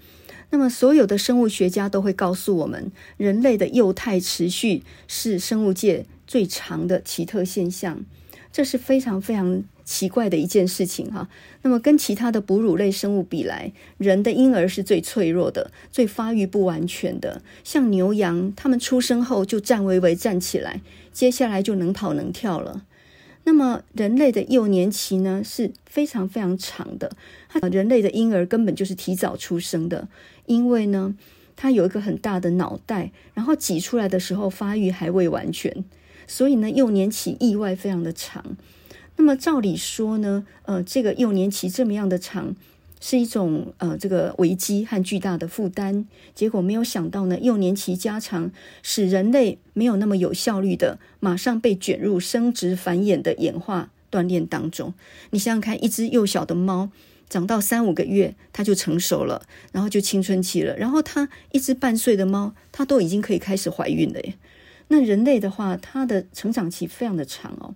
[0.50, 8.06] 那么，所有的生物学家都会告诉我们，人类的幼态持续是生物界最长的奇特现象，
[8.54, 9.66] 这是非常非常。
[9.90, 11.28] 奇怪的一件事情哈，
[11.64, 17.42] 那么跟其他的哺乳类生物比来，人的婴儿是最脆弱的，最发育不完全的。
[17.64, 22.86] 像牛羊，它们出生后就站巍巍站起来，接下来就能跑能跳了。
[23.46, 27.12] 那么人类的幼年期呢，是非常非常长的。
[27.72, 30.08] 人类的婴儿根本就是提早出生的，
[30.46, 31.16] 因为呢，
[31.56, 35.84] 它有一个很大的脑袋，然后挤出来的时候发育还未完全，
[36.28, 38.56] 所以呢，幼年期意外非常的长。
[39.20, 42.56] 那么照理说呢，呃，这个幼年期这么样的长，
[43.02, 46.06] 是一种呃这个危机和巨大的负担。
[46.34, 48.50] 结果没有想到呢，幼年期加长，
[48.82, 54.94] 使人类没有那么有效率的马上被卷入生殖繁衍的演化锻炼当中。
[55.32, 56.90] 你想想看，一只幼小的猫
[57.30, 59.42] 长到三五个月，它就成熟了，
[59.74, 60.78] 然后就青春期了。
[60.78, 64.36] 然后它一只半岁的猫，它都已经可以开始怀孕了耶。
[64.88, 67.76] 那人类的话，它的成长期非常的长哦。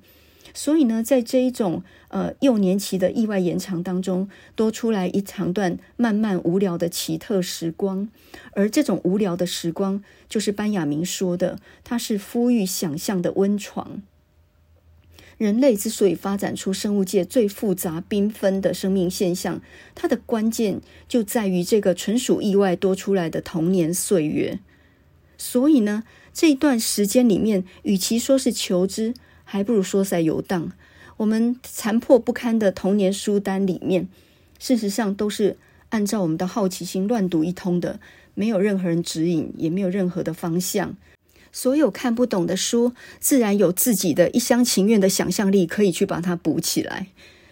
[0.54, 8.08] 所以呢，在这一种呃幼年期的意外延长当中，多出来一长段漫漫无聊的奇特时光，
[8.52, 14.04] 而这种无聊的时光，就是班雅明说的，它是孵育想象的温床。
[15.40, 19.60] 人类之所以发展出生物界最复杂缤纷的生命现象，
[19.96, 24.60] 它的关键就在于这个纯属意外多出来的童年岁月。
[25.36, 29.16] 所以呢，这一段时间里面，与其说是求知，
[29.54, 30.72] 还不如说在游荡。
[31.18, 34.08] 我们残破不堪的童年书单里面，
[34.58, 35.58] 事实上都是
[35.90, 38.00] 按照我们的好奇心乱读一通的，
[38.34, 40.98] 没有任何人指引，也没有任何的方向。
[41.52, 47.06] 所有看不懂的书，自然有自己的一厢情愿的想象力，可以去把它补起来。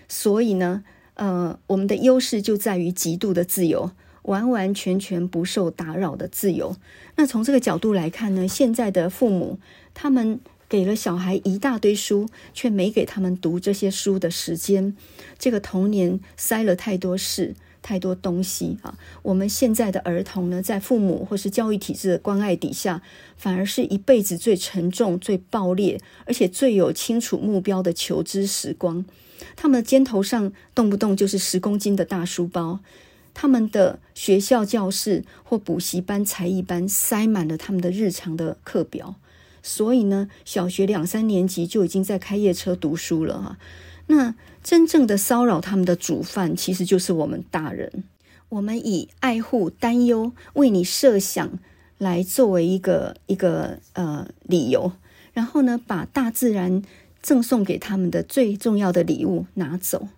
[0.10, 0.84] 所以呢，
[1.14, 3.92] 呃，我们的优势就在于极度的自由，
[4.24, 6.76] 完完全全不受打扰的自由。
[7.16, 9.60] 那从这个角度来看呢，现在的父母
[9.94, 10.40] 他们
[10.72, 14.96] 给了小孩一大堆书，却没给他们读这些书的时间，
[15.38, 17.56] 这个童年塞了太多事。
[17.84, 18.96] 太多东西啊！
[19.24, 23.02] 我们现在的儿童呢，在父母或是教育体制的关爱底下，
[23.36, 29.04] 反而是一辈子最沉重、最爆裂，而且最有清楚目标的求知时光。
[29.56, 32.82] 他们的肩头上动不动就是十公斤的大书包，
[33.34, 39.16] 他们的学校教室或补习班、才艺班塞满了他们的日常的课表，
[39.63, 43.58] 所以呢，小学两三年级就已经在开夜车读书了哈。
[44.08, 48.04] 那真正的骚扰他们的主犯，其实就是我们大人。
[48.50, 51.60] 我们以爱护、担忧、为你设想
[51.97, 54.91] 来作为一个一个呃理由，
[55.34, 56.82] 然后呢，把大自然
[57.21, 60.10] 赠送给他们的最重要的礼物拿走。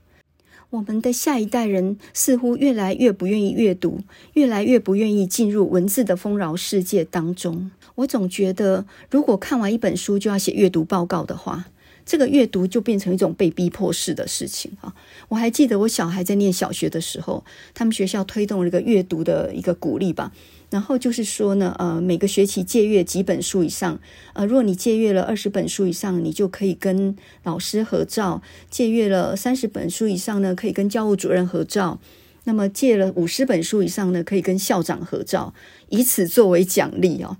[0.74, 4.00] 我们的下一代人似乎越来越不愿意阅读，
[4.34, 7.70] 越来越不愿意进入文字的丰饶世界当中。
[7.94, 11.66] 我总觉得，如果看完一本书就要写阅读报告的话，
[12.04, 14.96] 这个阅读就变成一种被逼迫式的事情啊！
[15.30, 20.32] 我还记得我小孩在念小学的时候，他们学校推动了一个阅读的一个鼓励吧。
[20.74, 24.00] 然后就是说呢，呃，每个学期借阅几本书以上，
[24.34, 32.00] 呃，如果你借阅了二十本书以上，你就可以跟老师合照；借阅了三十本书以上呢，可以跟教务主任合照；
[32.46, 35.54] 那么借了五十本书以上呢，可以跟校长合照，
[35.90, 37.38] 以此作为奖励啊。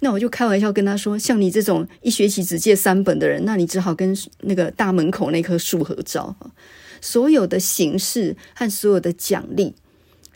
[0.00, 6.36] 那我就开玩笑跟他说：“像你这种一学期只借三本的人，那你只好跟那个大门口那棵树合照。
[7.00, 9.74] 所有的形式和所有的奖励，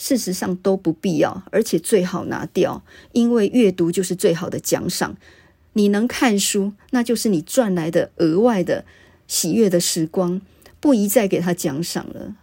[0.01, 2.83] 事实上都不必要，而且最好拿掉，
[3.13, 5.19] 因为阅读就是最好的奖赏。
[5.75, 8.87] 你能看书，那就是你赚来的额外的
[9.29, 10.41] 喜悦的时光，
[10.81, 12.35] 不宜再给他奖赏了。”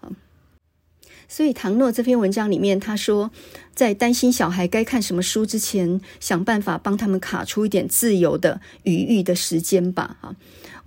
[1.28, 3.32] 所以唐诺这篇文章里面，他说，
[3.76, 10.15] 在担心小孩该看什么书之前，想办法帮他们卡出一点自由的余裕的时间吧。
[10.22, 10.36] 哈，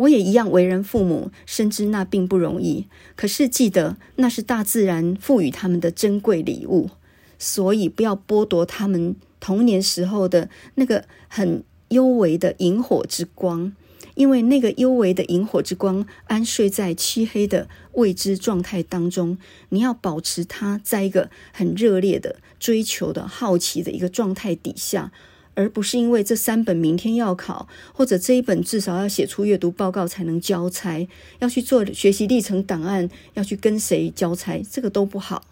[0.00, 2.86] 我也一样为人父母，深知那并不容易。
[3.16, 6.90] 可是记得，那是大自然赋予他们的珍贵礼物，
[7.38, 13.72] 所以不要剥夺他们童年时候的那个很幽微的萤火之光。
[14.16, 19.38] 因为那个幽微的萤火之光安睡在漆黑的未知状态当中，
[19.70, 25.12] 你要保持它在一个很热烈的追求的好奇的一个状态底下，
[25.60, 31.06] 而不是因为这三本明天要考，或者这一本至少要写出阅读报告才能交差，
[31.40, 35.44] 要去做学习历程档案，要去跟谁交差，这个都不好。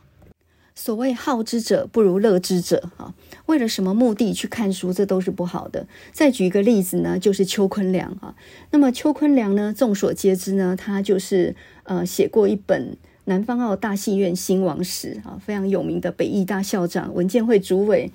[0.74, 3.12] 所谓好之者不如乐之者啊，
[3.46, 5.86] 为了什么目的去看书，这都是不好的。
[6.12, 8.34] 再举一个例子呢，就是邱坤良啊。
[8.70, 12.92] 那么邱坤良呢，众所皆知呢，他就是呃写过一本
[13.24, 18.10] 《南方澳大戏院兴亡史》啊，非常有名的北艺大校长、文建会主委。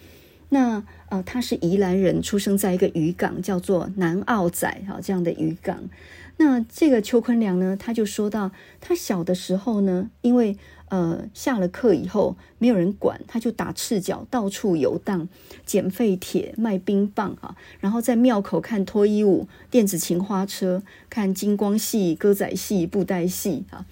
[0.54, 5.90] 那呃他是宜兰人，出生在一个渔港叫做南澳仔哈这样的渔港。
[6.38, 10.56] 那这个邱坤良呢，他就说到，他小的时候呢，因为
[10.90, 15.28] 呃，下了课以后没有人管，他就打赤脚到处游荡，
[15.66, 23.86] 捡废铁、卖冰棒啊，然后在庙口看脱衣舞、电子琴花车，看金光戏、歌仔戏、布袋戏啊。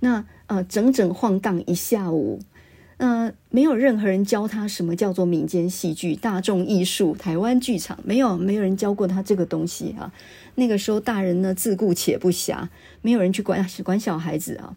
[0.00, 2.40] 那呃，整整晃荡一下午，
[2.98, 10.12] 那，没有任何人教他什么叫做民间戏剧、大众艺术、台湾剧场，没有，没有人教过他这个东西啊。
[10.56, 12.68] 那个时候大人呢自顾且不暇，
[13.00, 14.76] 没有人去管管小孩子啊。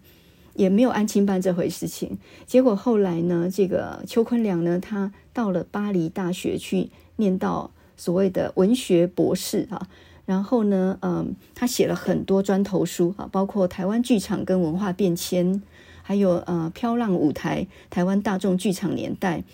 [0.53, 9.87] 也没有安亲班这回事情，结果后来呢，这个邱坤良呢，他到了巴黎大学去念到所谓的文学博士啊，
[10.25, 15.63] 然后呢，嗯，他写了很多砖头书啊，包括台湾剧场跟文化变迁，
[16.11, 19.45] 还有呃飘浪舞台、台湾大众剧场年代、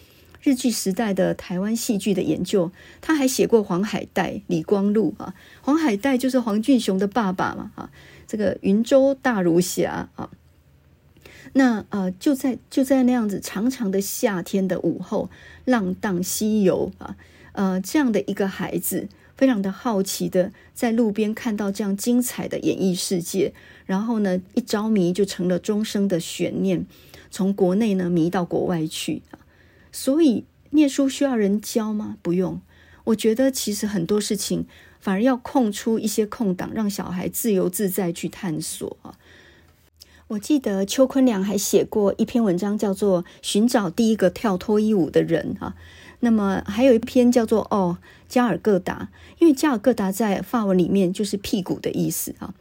[0.41, 7.91] 日剧时代的台湾戏剧的研究，他还写过黄海岱、李光禄啊，黄海岱就是黄俊雄的爸爸嘛啊，
[8.25, 10.31] 这个云州大儒侠啊。
[11.53, 15.29] 那呃，就在就在那样子长长的夏天的午后，
[15.65, 17.15] 浪荡西游啊，
[17.51, 23.53] 呃，这样的一个孩子，非常的好奇的在路边看到这样精彩的演艺世界，
[23.85, 26.85] 然后呢，一着迷就成了终生的悬念，
[27.29, 29.39] 从国内呢迷到国外去啊。
[29.91, 32.17] 所以念书需要人教吗？
[32.21, 32.59] 不用。
[33.05, 34.65] 我觉得其实很多事情
[34.99, 39.15] 反而要空出一些空档，让小孩自由自在去探索啊。
[40.29, 45.75] 我记得邱坤良还写过一篇文章，叫做《寻找第一个跳脱衣舞的人》哈。
[46.19, 47.97] 那么还有一篇叫做《哦，
[48.27, 49.09] 加尔各答》，
[49.39, 52.53] 因为加尔各答在法文里面就是屁股的意思啊。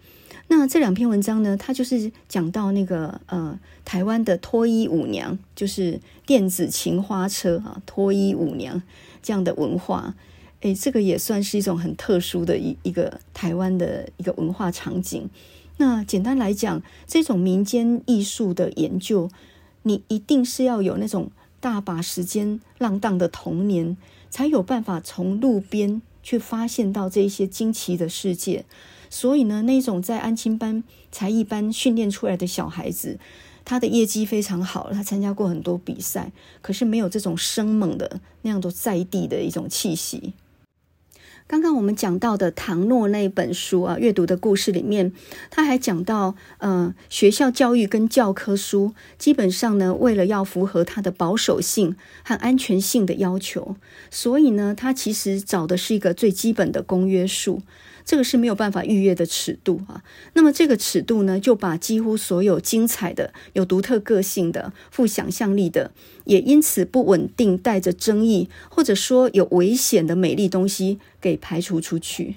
[0.48, 8.80] 那这两篇文章呢，它就是讲到那个呃台湾的脱衣舞娘，就是电子情花车啊，脱衣舞娘
[9.22, 10.14] 这样的文化。
[10.60, 15.28] 诶，这个也算是一种很特殊的一一个台湾的一个文化场景。
[15.78, 19.28] 那简单来讲，这种民间艺术的研究，
[19.82, 23.96] 你一定是要有那种大把时间浪荡的童年，
[24.30, 28.64] 才有办法从路边去发现到这些惊奇的世界。
[29.08, 33.18] 所以呢，那种在安亲班、才艺班训练出来的小孩子，
[33.64, 40.34] 他的业绩非常好，他参加过很多比赛，可是没有这种生猛的那样的在地的一种气息。
[41.48, 45.12] 刚刚我们讲到的唐诺那本书啊，阅读的故事里面，
[45.48, 51.94] 他还讲到，呃，学校教育跟教科书基本上呢，为了要符合它的保守性
[52.24, 53.76] 和安全性的要求，
[54.10, 57.62] 所以呢，他其实找的是一个最基本的公约数。
[58.06, 60.02] 这个是没有办法逾越的尺度啊。
[60.32, 65.90] 那么这个尺度呢，就把几乎所有精彩的、有独特个性的、富想象力的，
[66.24, 72.36] 也因此不稳定、带着争议或者说有危险的美丽东西给排除出去。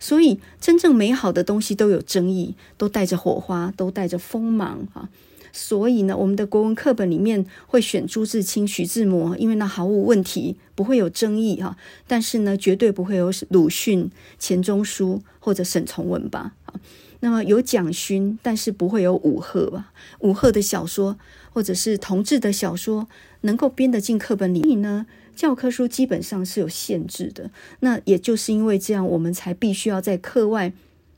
[0.00, 5.10] 所以，真正美好的东西都有争议，都带着火花，都带着锋芒啊。
[5.52, 11.76] 所以呢，我们的国文课本里面会选朱自清、徐志摩，因为那毫无问题，不会有争议哈。
[12.06, 16.54] 但是呢，绝对不会有鲁迅、钱钟书或者沈从文吧？
[17.20, 19.92] 那么有蒋勋，但是不会有武赫吧？
[20.20, 21.18] 武赫的小说
[21.52, 23.08] 或者是同志的小说
[23.42, 25.06] 能够编得进课本里所以呢？
[25.36, 27.50] 教科书基本上是有限制的。
[27.80, 30.72] 那也就是因为这样，我们才必须要在课外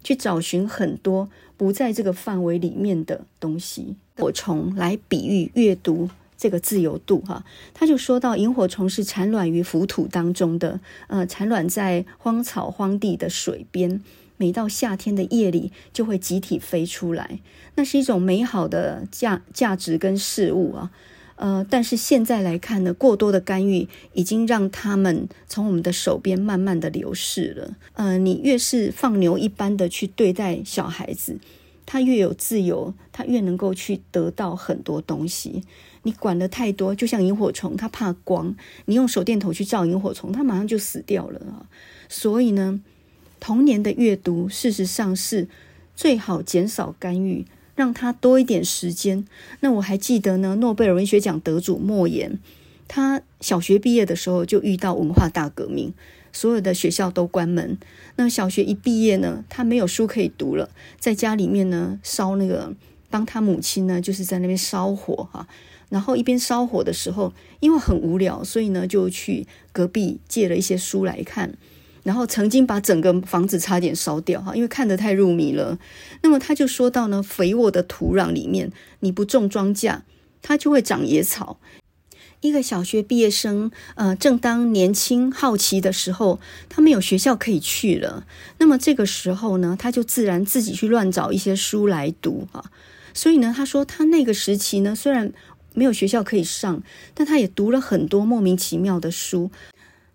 [0.04, 3.96] 去找寻很多不在这个范围里面的东西。
[4.16, 14.02] 火虫来比喻阅读这个自由度，哈，他就说到，萤火虫是产卵于浮土当中的，呃，产卵在荒草荒地的水边，
[14.36, 17.38] 每到夏天的夜里就会集体飞出来，
[17.76, 20.90] 那是一种美好的价价值跟事物啊，
[21.36, 31.38] 呃，但是现在来看呢，过多的干预已经让他们从我们的手边慢慢的流逝了，呃，你越是放牛一般的去对待小孩子。
[31.92, 35.62] 他越有自由，他越能够去得到很多东西。
[36.04, 41.68] 你管得太多，就像萤火虫，它怕光，你用手电筒去照萤火虫，它马上就死掉了啊。
[42.08, 42.80] 所以呢，
[43.38, 45.48] 童年的阅读，事实上是
[45.94, 49.26] 最好减少干预，让他多一点时间。
[49.60, 52.38] 那我还记得呢，诺贝尔文学奖得主莫言，
[52.88, 55.92] 他小学毕业的时候就遇到文化大革命。
[56.32, 57.76] 所有的学校都关门，
[58.16, 62.74] 那小学一毕业呢，他没有书可以读了，在家里面呢烧那个，
[63.10, 65.46] 帮他母亲呢就是在那边烧火哈，
[65.90, 71.52] 然后一边烧火的时候，因为很无聊，所以呢就去隔壁借了一些书来看，
[72.02, 75.78] 然后曾经把整个房子差点烧掉哈，因为看得太入迷了。
[76.22, 80.00] 那么他就说到呢，肥沃的土壤里面，你不种庄稼，
[80.40, 81.58] 它就会长野草。
[82.42, 88.26] 一个小学毕业生，呃，正当年轻好奇的时候，他没有学校可以去了。
[88.58, 92.64] 那么这个时候呢，他就自然自己去乱找一些书来读啊。
[93.14, 95.32] 所以呢，他说他那个时期呢，虽然
[95.74, 96.82] 没有学校可以上，
[97.14, 99.52] 但他也读了很多莫名其妙的书。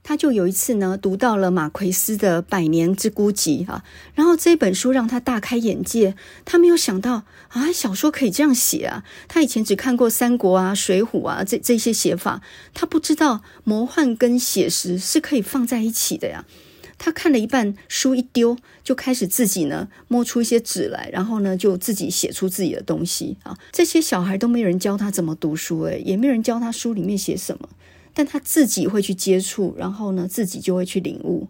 [0.08, 3.84] 他就有一次呢，读到了马奎斯的《百年之孤寂》哈，
[4.16, 6.16] 然后这本书让他大开眼界。
[6.46, 9.04] 他没有想到啊，小说可以这样写啊！
[9.28, 12.42] 他以前只看过《三国》啊、《水浒》啊这这些写法，
[12.74, 16.46] 他不知道魔幻跟写实是可以放在一起的呀。
[16.98, 23.58] 他看了一半，书一丢，就开始自己呢摸出一些纸来，然后呢就自己写出自己的东西啊。
[23.74, 27.68] 这些小孩都没有人教他怎么读书，诶，也没有人教他书里面写什么。
[28.18, 31.48] 但他自己会去接触，然后呢，自己就会去领悟。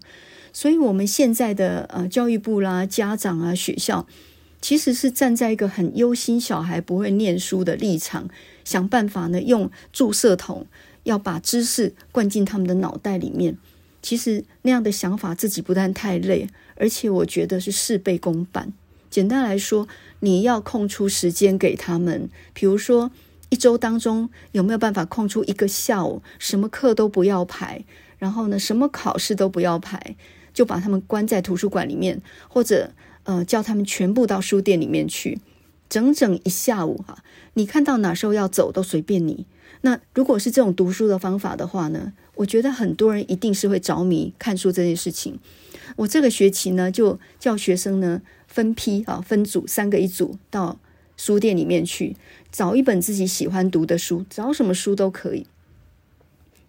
[0.51, 4.05] 所以，我们现在的呃教育部啦、家长啊、学校，
[4.61, 8.27] 其实是站在一个很忧心小孩不会念书的立场，
[8.65, 10.67] 想办法呢用注射筒
[11.03, 13.57] 要把知识灌进他们的脑袋里面。
[14.01, 18.73] 其实那样的想法自己不但太累，而且我觉得是事倍功半。
[19.09, 19.87] 简单来说，
[20.19, 23.09] 你要空出时间给他们，比如说。
[23.49, 27.85] 一周当中有没有办法空出一个下午，什么课都不要排，
[28.17, 30.15] 然后呢，什么考试都不要排，
[30.53, 32.91] 就把他们关在图书馆里面，或者
[33.23, 35.39] 呃，叫他们全部到书店里面去，
[35.89, 37.23] 整整一下午哈。
[37.53, 39.45] 你看到哪时候要走都随便你。
[39.81, 45.39] 那如果是这种读书的方法的话呢，我觉得很多人一定是会着迷看书这件事情。
[45.95, 50.79] 我这个学期呢，就叫学生呢分批啊，分组三个一组到
[51.17, 52.15] 书店里面去。
[52.49, 55.45] 找一本自己喜欢读的书，找什么书都可以。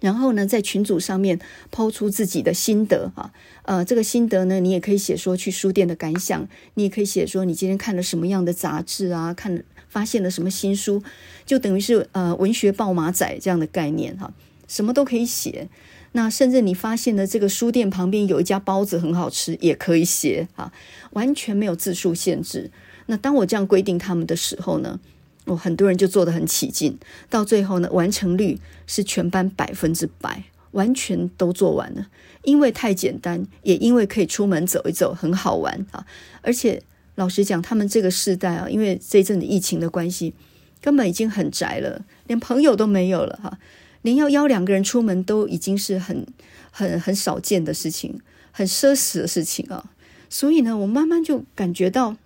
[0.00, 1.40] 然后呢，在群组上面
[1.70, 3.32] 抛出自己的心得啊，
[3.62, 11.02] 呃，这个心得呢，你也可以写说去书店的感想，你也可以写说你今天看了什么样的杂志啊，看发现了什么新书，
[11.46, 14.34] 就等于是呃文学报马仔这样的概念哈，
[14.66, 15.68] 什么都可以写。
[16.12, 20.72] 那甚至你发现了这个书店旁边有一家包子很好吃，也可以写啊，
[21.12, 22.70] 完全没有字数限制。
[23.10, 25.00] 那当我这样规定他们的时候呢，
[25.46, 26.98] 我很多人就做得很起劲，
[27.30, 32.06] 到最后呢，完成率是全班百分之百，完全都做完了。
[32.42, 36.04] 因为太简单，也因为可以出门走一走，很好玩啊。
[36.42, 36.82] 而且
[37.14, 40.34] 老实讲，他们这个世代啊，因为这一阵的疫情的关系，
[40.82, 43.58] 根本已经很宅了，连朋友都没有了哈，
[44.02, 46.26] 连要邀两个人出门都已经是很
[46.70, 48.20] 很很少见的事情，
[48.52, 49.90] 很奢侈的事情啊。
[50.28, 52.18] 所以呢，我慢慢就感觉到。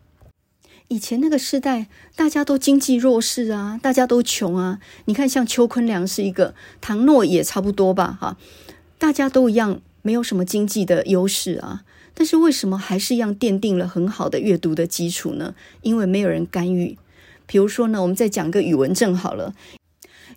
[0.93, 4.78] 以前那个时代，大家都经济弱势啊，大家都穷啊。
[5.07, 8.36] 你看，像邱坤良是一个，唐诺也差不多吧，哈，
[8.99, 11.84] 大家都一样，没有什么经济的优势啊。
[12.12, 15.55] 但是为什么还是一样奠定了很好的阅读的基础呢？
[15.80, 16.99] 因为没有人干预。
[17.47, 19.55] 比如说呢，我们再讲个语文证好了。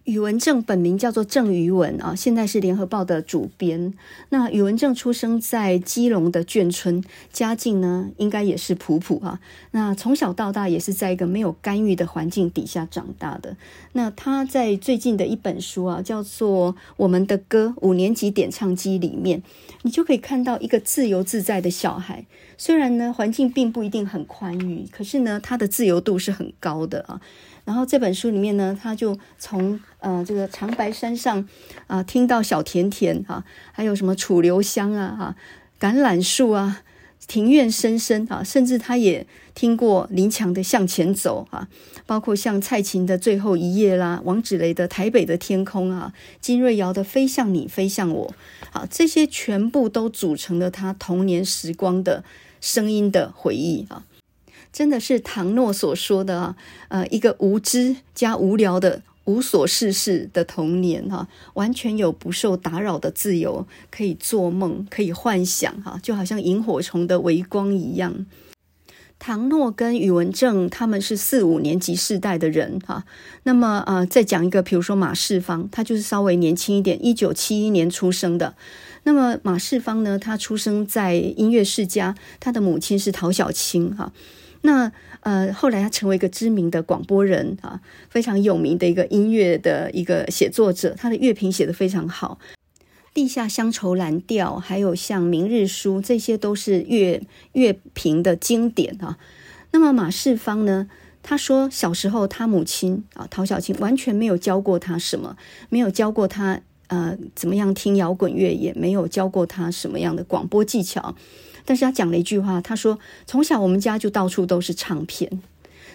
[0.06, 3.92] 宇文正本名叫做郑于文啊，现在是联合报的主编。
[4.30, 7.04] 那宇文正出生在基隆的眷村，
[7.34, 9.40] 家境呢应该也是普普啊。
[9.72, 13.58] 那从小到大也是在一个没有干预的环境底下长大的。
[13.94, 19.42] 那他在最近的一本书啊，叫做《我们的歌》五年级点唱机里面，
[19.82, 22.28] 你就可以看到一个自由自在的小孩。
[22.60, 27.20] 虽然呢环境并不一定很宽裕，可是呢他的自由度是很高的啊。
[27.66, 31.40] 然后这本书里面呢，他就从呃这个长白山上
[31.88, 35.36] 啊、呃、听到小甜甜、啊，还有什么楚留香啊哈、啊，
[35.80, 36.84] 橄榄树啊，
[37.28, 41.68] 庭院深深啊，甚至他也听过林强的向前走啊，
[42.06, 48.34] 包括像蔡琴的最后一夜啦，王芷蕾的台北的天空啊，金瑞瑶的飞向你飞向我，
[48.74, 52.24] 啊，这些全部都组成了他童年时光的
[52.62, 54.04] 声音的回忆啊。
[54.76, 56.56] 真的是唐诺所说的啊，
[56.90, 68.26] 呃，一个无知加无聊的无所事事的童年哈，完全有不受打扰的自由，可以做梦，可以幻想哈，就好像萤火虫的微光一样。
[69.18, 73.06] 唐诺跟宇文正他们是四五年级世代的人哈，
[73.44, 78.54] 那么呃，再讲一个，比如说马世芳，他就是稍微年轻一点，一九七一年出生的。
[79.04, 84.12] 那么马世芳呢，他出生在音乐世家，他的母亲是陶小青哈。
[84.66, 92.40] 那呃，后来他成为一个知名的广播人啊，非常有名的一个音乐的一个写作者，他的乐评写得非常好，
[93.14, 97.22] 《地下乡愁蓝调》还有像《明日书》，这些都是乐
[97.54, 99.18] 乐评的经典啊。
[99.72, 100.90] 那么马世芳呢，
[101.22, 105.38] 他说小时候他母亲啊陶小青完全没有教过他什么，
[105.70, 111.16] 没有教过他呃怎么样听摇滚乐，也没有教过他什么样的广播技巧。
[111.66, 115.42] 但是他讲了一句话，他说：“从小我们家就到处都是唱片，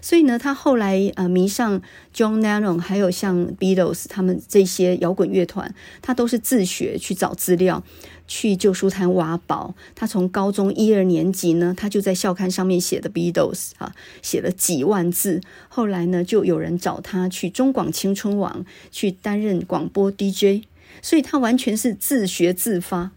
[0.02, 1.80] 所以呢，他后来呃迷上
[2.14, 7.84] John Lennon，还有像 Beatles 他们这些摇滚乐团，他都是自学去找资料，
[8.26, 9.74] 去旧书摊挖宝。
[9.94, 15.40] 他从高中一二年级呢，他就在校刊上面写的 Beatles 啊，写了几万字。
[15.68, 20.64] 后来呢，就有人找他去中广青春网去担任广播 DJ，
[21.00, 23.12] 所以他完全是自学自发。”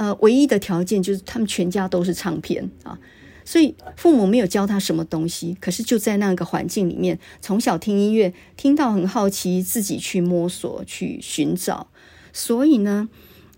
[0.00, 2.98] 呃，唯一的条件就是他们全家都是唱片啊，
[3.44, 11.88] 所以父母没有教他什么东西，可是就在那个环境里面，从小听音乐，听到很好奇，自己去摸索、去寻找。
[12.32, 13.10] 所以呢，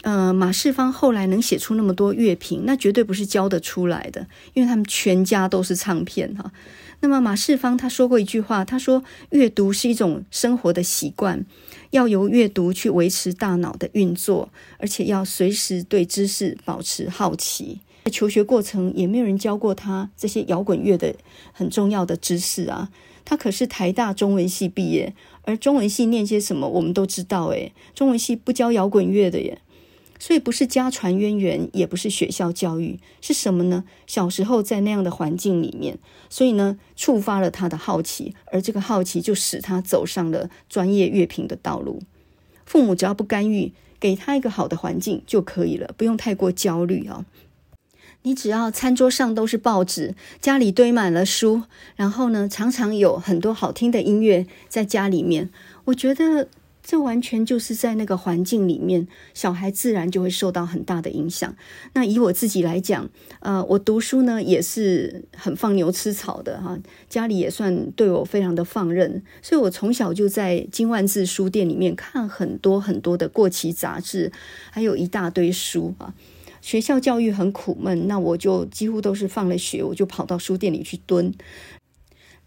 [0.03, 6.51] 呃，马世芳后来能写出那么多乐评，那绝对不是教得出来的，因为他们全家都是唱片哈。
[6.99, 11.47] 那么马世芳他说过一句话，他说：“阅读是一种生活的习惯。”
[11.93, 17.81] 要由阅读去维持大脑的运作，而且要随时对知识保持好奇。
[18.11, 21.15] 求学过程也没有人教过他这些摇滚乐的
[21.53, 22.91] 很重要的知识啊。
[23.25, 29.61] 他可是台大中文系毕业，而中文系念些什么我们都知道诶，中文系不教摇滚乐的耶。
[30.23, 33.83] 所以不是家传渊源，也不是学校教育，是什么呢？
[34.07, 35.99] 小时候在那样的环境里面，
[36.31, 42.01] 所以呢，触发了他的好奇，而这个好奇就使他走上了专业乐评的道路。
[42.65, 47.25] 父母只要不干预，给他一个好的环境就可以了，不用太过焦虑哦。
[48.23, 51.63] 你只要餐桌上都是报纸，家里堆满了书，
[51.97, 55.51] 然后呢，常常有很多好听的音乐在家里面，
[55.87, 56.47] 我觉得
[56.83, 61.55] 这完全就是在那个环境里面，小孩自然就会受到很大的影响。
[61.95, 63.09] 那以我自己来讲，
[63.41, 66.79] 呃，我读书呢也是很放牛吃草的哈，
[67.09, 74.33] 家里也算对我非常的放任，所以我从小就在金万字书店里面看很多很多的过期杂志，
[74.71, 76.13] 还有一大堆书啊。
[76.61, 81.35] 学校教育很苦闷，那我就几乎都是放了学，我就跑到书店里去蹲。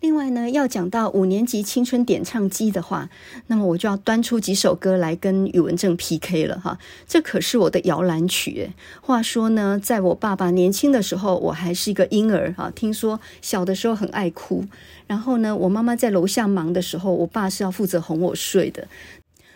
[0.06, 3.10] 另外呢，要讲到五年级青春点唱机的话，
[3.48, 6.78] 那么我就要端出几首歌来跟宇文正 PK 了哈。
[7.08, 8.72] 这可是我的摇篮曲诶。
[9.02, 12.72] 话说呢，在我爸爸年轻的时候，我还是一个婴儿哈。
[12.76, 14.64] 听说小的时候很爱哭，
[15.08, 18.88] 然后呢，我妈妈在楼下忙的时候，我爸是要负责哄我睡的。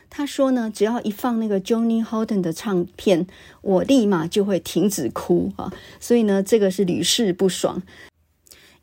[0.10, 3.28] 他说呢，只要一放那个 Johnny Holden 的唱片，
[3.62, 5.72] 我立马就会停止哭啊。
[6.00, 7.84] 所以呢，这个是屡试不爽。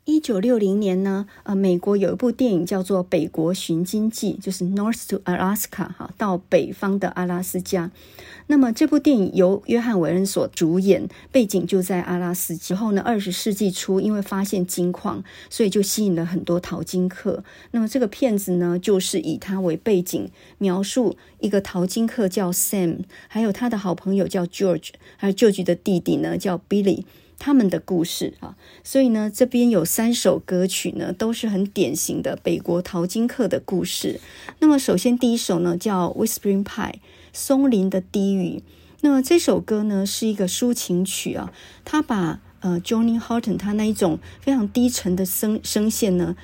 [0.07, 7.91] 一九六零年呢，呃，美国有一部电影叫做《北国寻金记》，就是 North to Alaska，哈，到北方的阿拉斯加。
[8.47, 17.43] 那么这部电影由约翰·韦恩所主演，背景就在阿拉斯之后呢，二十世纪初，因为发现金矿，所以就吸引了很多淘金客。
[17.71, 27.03] 那么这个片子呢，就是以他为背景，描述一个淘金客叫 Sam，还有他的好朋友叫 George，还有 George 的弟弟呢叫 Billy。
[27.39, 34.19] 他们的故事啊，所以呢，这边有三首歌曲呢，都是很典型的北国淘金客的故事。
[34.59, 36.91] 那么，首先第一首呢叫《Whispering Pine》
[37.31, 38.63] 松林的低语。
[39.01, 41.53] 那么这首歌呢是一个抒情曲啊，
[41.85, 46.35] 它把呃 Johnny Horton 他那一种非常低沉的声声线呢。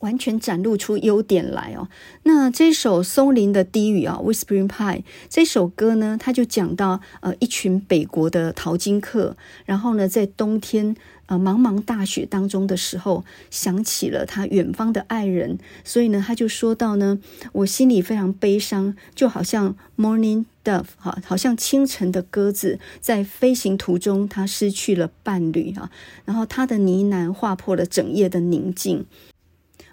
[0.00, 1.88] 完全展露出优点来哦。
[2.24, 4.98] 那这首松林的低语啊，《Whispering Pine》
[5.28, 10.94] 这首歌呢，它就讲到呃一群北国的淘金客，然后呢在冬天
[11.26, 17.18] 呃茫茫大雪当中的时候，想起了他远方的爱人，所以呢他就说到呢，
[17.52, 25.90] 我心里非常悲伤，就好像 Morning Dove 哈，好像清晨的鸽子在飞行途中，它失去了伴侣啊，
[26.24, 29.06] 然后它的呢喃划破了整夜的宁静。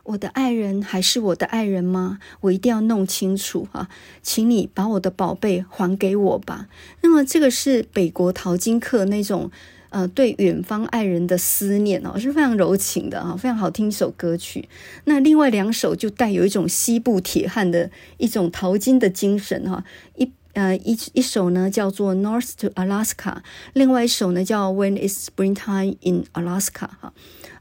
[0.08, 2.20] 我的爱人还是我的爱人吗？
[2.40, 3.90] 我一定要弄清楚哈，
[4.22, 6.68] 请你把我的宝贝还给我吧。
[7.02, 9.52] 那么这个是北国淘金客那种
[9.90, 14.70] 呃对远方爱人的思念哦，是非常柔情的啊，非常好听一首歌曲。
[15.04, 19.84] 那另外两首就带有一种西部铁汉的一种淘金的精神哈。
[20.16, 23.40] 一呃一一首呢叫做 North to Alaska，
[23.74, 27.14] 另外一首呢叫 When Is Springtime in Alaska 哈。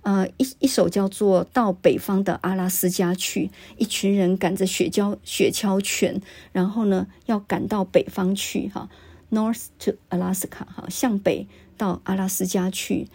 [0.07, 3.47] 呃，一一首叫做《到北方的阿拉斯加去》，
[3.77, 8.89] 一群人赶着雪橇、雪橇犬，然后呢，要赶到北方去，哈
[9.33, 13.09] ，North to Alaska，哈，向北到阿拉斯加去。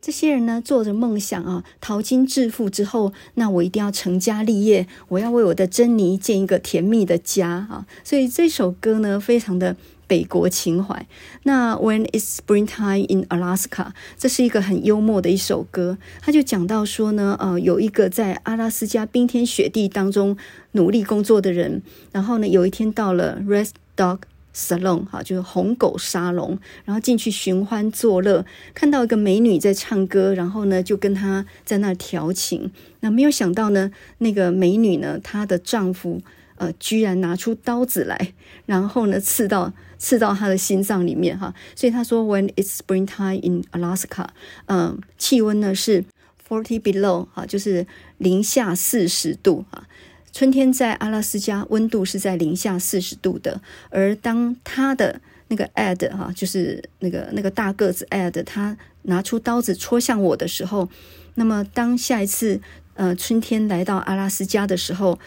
[0.00, 7.88] 这些人呢，做着梦想啊，淘金致富之后，那我一定要成家立业，我要为我的珍妮建一个甜蜜的家啊。
[8.04, 9.76] 所以这首歌呢，非常的。
[10.10, 11.06] 北国情怀。
[11.44, 15.98] 那 When it's springtime in Alaska，这是一个很幽默的一首歌。
[16.20, 20.36] 他就讲到说呢，呃，有一个在阿拉斯加冰天雪地当中
[20.72, 21.80] 努力工作的人，
[22.10, 28.44] 然后呢，有一天到了 Red Dog Salon，哈，就是红狗沙龙，然后进去寻欢作乐，
[28.74, 32.72] 看到一个美女在唱歌，然后呢，就跟她在那调情。
[32.98, 36.20] 那没有想到呢，那个美女呢，她的丈夫。
[36.60, 38.34] 呃，居然拿出刀子来，
[38.66, 41.54] 然后呢，刺到刺到他的心脏里面哈。
[41.74, 44.26] 所以他说，When it's springtime in Alaska，
[44.66, 46.04] 嗯、气温呢是
[46.46, 47.86] forty below 哈，就是
[48.18, 49.84] 零下四十度哈。
[50.32, 60.90] 春天在阿拉斯加温度是在零下四十度的，而当他的那个 ad 哈，就是那个那个大个子 ad，他拿出刀子戳向我的时候，
[61.36, 62.60] 那么当下一次
[62.92, 65.18] 呃春天来到阿拉斯加的时候。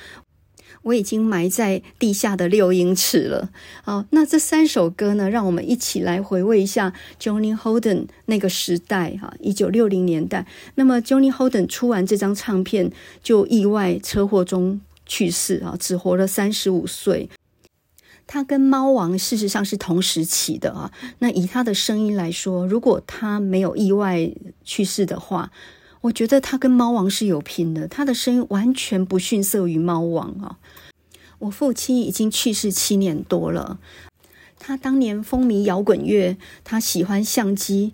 [0.83, 3.49] 我已经埋在地下的六英尺了。
[3.83, 10.45] 好，那这三首歌呢，让我们一起来回味一下 Johnny Holden 那个时代，哈，一九六零年代。
[10.75, 17.29] 那么 Johnny Holden 出完这张唱片，就意外车祸中去世啊，只活了三十五岁。
[18.25, 20.91] 他跟猫王事实上是同时期的啊。
[21.19, 24.31] 那以他的声音来说，如果他没有意外
[24.63, 25.51] 去世的话，
[26.01, 30.57] 我觉得他跟猫王是有拼的，他的声音完全不逊色于猫王啊！
[31.43, 33.77] 我父亲已经去世七年多了，
[34.59, 37.93] 他当年风靡摇滚乐，他喜欢相机，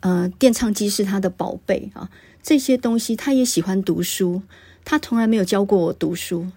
[0.00, 2.10] 呃，电唱机是他的宝贝啊！
[2.42, 4.42] 这些东西他也喜欢读书，
[4.84, 6.48] 他从来没有教过我读书，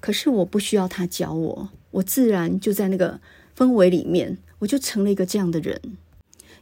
[0.00, 3.20] 可是我不需要他教我，我自然就在那个
[3.54, 5.80] 氛围里面，我就成了一个这样的人。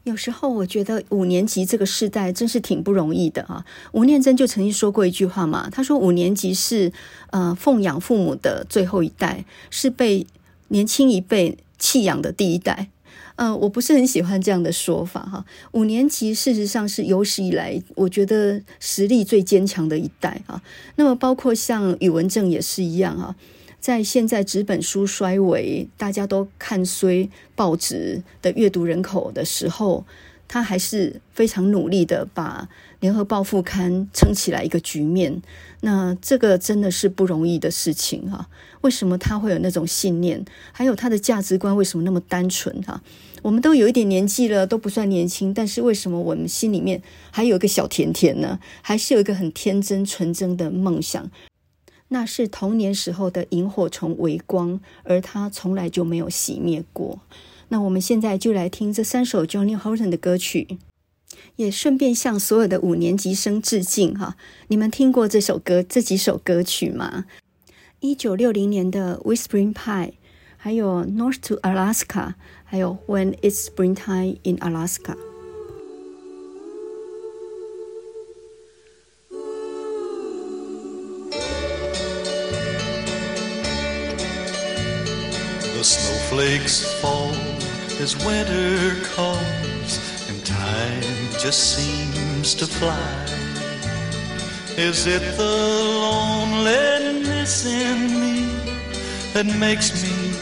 [0.08, 3.64] 有时候我觉得五年级这个世代真是挺不容易的啊。
[3.92, 6.90] 吴念真就曾经说过一句话嘛，他说五年级是
[7.30, 10.26] 呃奉养父母的最后一代，是被
[10.68, 12.88] 年轻一辈弃养的第一代。
[13.36, 15.44] 嗯、呃，我不是很喜欢这样的说法哈。
[15.72, 20.60] 五年级事实上是有史以来我觉得实力最坚强的一代哈。
[20.96, 23.36] 那么包括像宇文正也是一样哈。
[23.80, 30.04] 在现在纸本书衰微，大家都看衰报纸的阅读人口的时候，
[30.46, 32.68] 他还是非常努力的把
[33.00, 35.40] 《联合报》副刊撑起来一个局面。
[35.80, 38.48] 那这个真的是不容易的事情哈。
[38.80, 40.44] 为什么他会有那种信念？
[40.72, 43.00] 还有他的价值观为什么那么单纯哈？
[43.42, 47.00] 我们都有一点年纪了，都不算年轻，但是为什么我们心里面
[47.30, 48.58] 还有一个小甜甜呢？
[48.82, 51.30] 还是有一个很天真纯真的梦想？
[52.08, 57.20] 那是童年时候的萤火虫微光，而它从来就没有熄灭过。
[57.68, 60.78] 那我们现在就来听这三首 Johnny Horton 的歌曲，
[61.56, 64.36] 也顺便向所有的五年级生致敬哈。
[64.68, 67.26] 你们听过这首歌这几首歌曲吗？
[68.00, 70.06] 一九六零年的《Whispering Pie》，
[70.56, 72.04] 还有《North to Alaska》，
[72.64, 75.14] 还有《When It's Springtime in Alaska》。
[85.78, 87.30] The snowflakes fall
[88.02, 93.24] as winter comes and time just seems to fly.
[94.76, 95.44] Is it the
[96.02, 98.46] loneliness in me
[99.34, 100.32] that makes me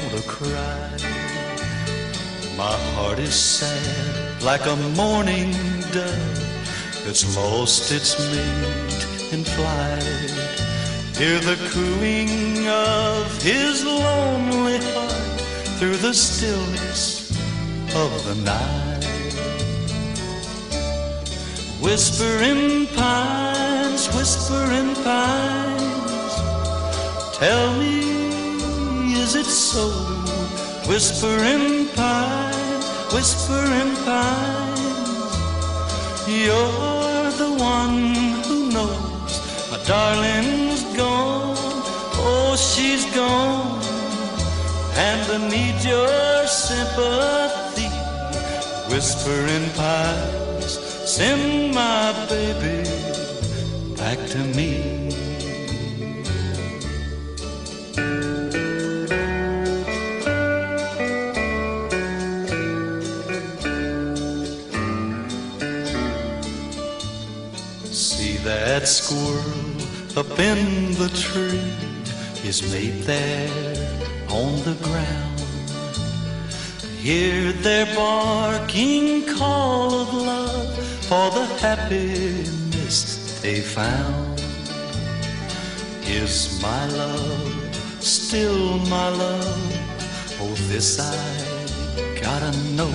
[0.00, 0.96] want to cry?
[2.56, 5.52] My heart is sad like a mourning
[5.92, 10.47] dove that's lost its mate in flight.
[11.18, 15.40] Hear the cooing of his lonely heart
[15.76, 17.32] through the stillness
[17.92, 19.04] of the night.
[21.80, 26.34] Whispering pines, whispering pines,
[27.36, 29.88] tell me, is it so?
[30.86, 35.34] Whispering pines, whispering pines,
[36.28, 38.14] you're the one
[38.44, 39.32] who knows,
[39.72, 40.67] my darling
[42.78, 43.82] she's gone,
[44.94, 47.90] and need your sympathy.
[48.90, 50.78] Whispering pines,
[51.14, 52.78] send my baby
[53.96, 54.70] back to me.
[67.90, 71.87] See that squirrel up in the tree
[72.48, 73.76] is made there
[74.30, 75.40] on the ground.
[76.96, 80.78] Hear their barking call of love
[81.08, 84.40] for the happiness they found.
[86.06, 90.40] Is my love still my love?
[90.40, 91.18] Oh, this I
[92.18, 92.94] gotta know.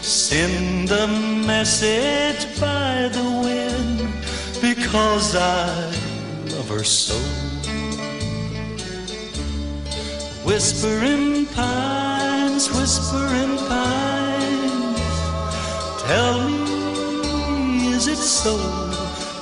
[0.00, 1.08] Send a
[1.44, 4.14] message by the wind
[4.60, 5.90] because I
[6.52, 7.43] love her so.
[10.44, 15.00] Whispering pines, whispering pines,
[16.02, 18.54] tell me, is it so?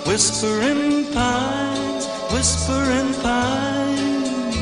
[0.07, 4.57] Whispering pines, whispering pines,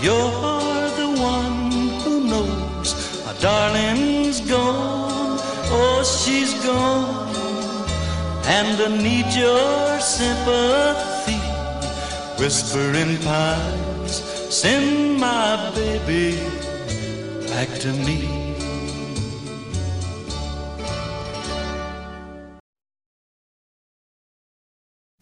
[0.00, 1.70] you're the one
[2.02, 5.40] who knows my darling's gone,
[5.74, 7.34] oh, she's gone.
[8.46, 11.40] And I need your sympathy.
[12.40, 13.91] Whispering pines,
[14.52, 16.36] send my baby
[17.48, 18.18] back to me.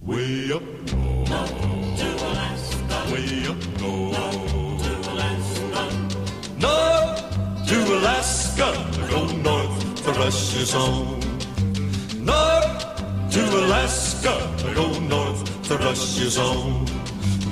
[0.03, 0.63] Way up
[1.31, 5.83] north to Alaska, way up north to Alaska,
[6.59, 8.69] north to Alaska,
[9.11, 10.75] go north, the rush is.
[12.19, 14.35] North to Alaska,
[14.75, 17.00] go north, the rush is.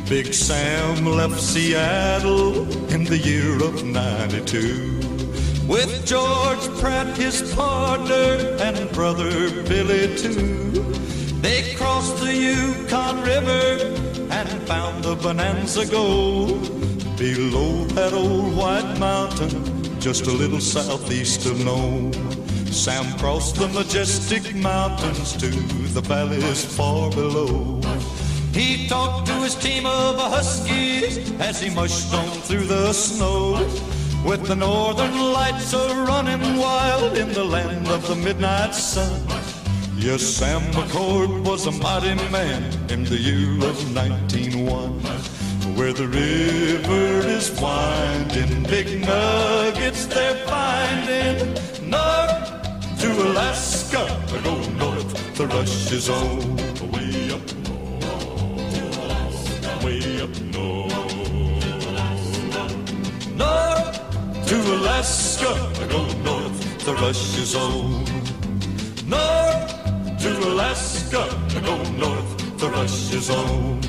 [0.08, 4.98] Big Sam left Seattle in the year of 92
[5.68, 9.30] with George Pratt, his partner, and brother
[9.64, 10.70] Billy too.
[11.42, 13.94] They crossed the Yukon River
[14.30, 16.62] and found the Bonanza Gold
[17.18, 22.14] below that old white mountain, just a little southeast of Nome.
[22.72, 25.50] Sam crossed the majestic mountains to
[25.92, 27.77] the valleys far below.
[28.52, 33.56] He talked to his team of huskies as he mushed on through the snow.
[34.24, 39.22] with the northern lights a running wild in the land of the midnight sun.
[39.96, 45.00] Yes, Sam McCord was a mighty man in the year of 1901.
[45.76, 51.54] Where the river is winding, big nuggets they're finding.
[51.88, 54.04] North to Alaska,
[54.42, 56.56] go north, the rush is on.
[56.92, 57.57] Way up north, way up
[60.52, 60.94] north.
[63.36, 65.50] North to Alaska,
[65.82, 68.04] I go north, the rush is on.
[69.06, 71.22] North to Alaska,
[71.56, 73.80] I go north, the rush is on.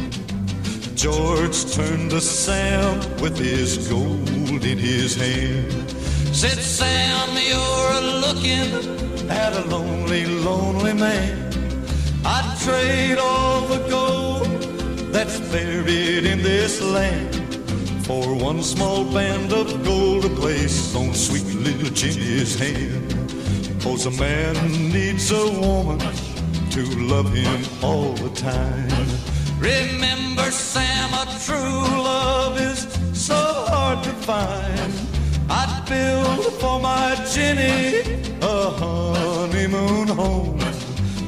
[0.95, 5.89] George turned to Sam with his gold in his hand.
[6.35, 11.49] Said, Sam, you're looking at a lonely, lonely man.
[12.25, 14.38] I'd trade all the gold
[15.51, 17.35] buried in this land
[18.05, 23.09] for one small band of gold to place on sweet little Jenny's hand.
[23.81, 24.55] Cause a man
[24.91, 25.99] needs a woman
[26.71, 26.83] to
[27.13, 29.07] love him all the time.
[29.59, 33.35] Remember, Sam, a true love is so
[33.67, 34.93] hard to find.
[35.49, 40.59] I'd build for my Jenny a honeymoon home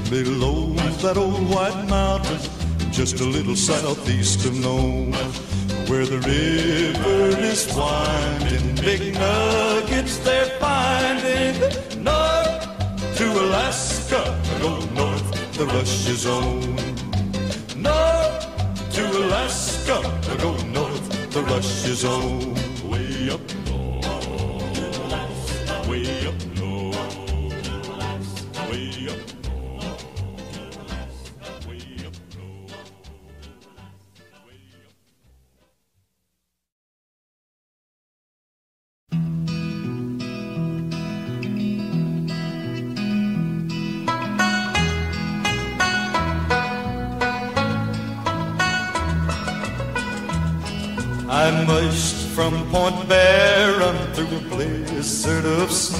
[0.09, 2.37] below that old white mountain,
[2.91, 5.13] just a little southeast of Nome,
[5.87, 11.55] where the river is winding, big nuggets they're finding.
[12.03, 16.75] North to Alaska, go north, the rush is on.
[17.81, 20.01] North to Alaska,
[20.41, 22.53] go north, the rush is on.
[22.89, 23.60] Way up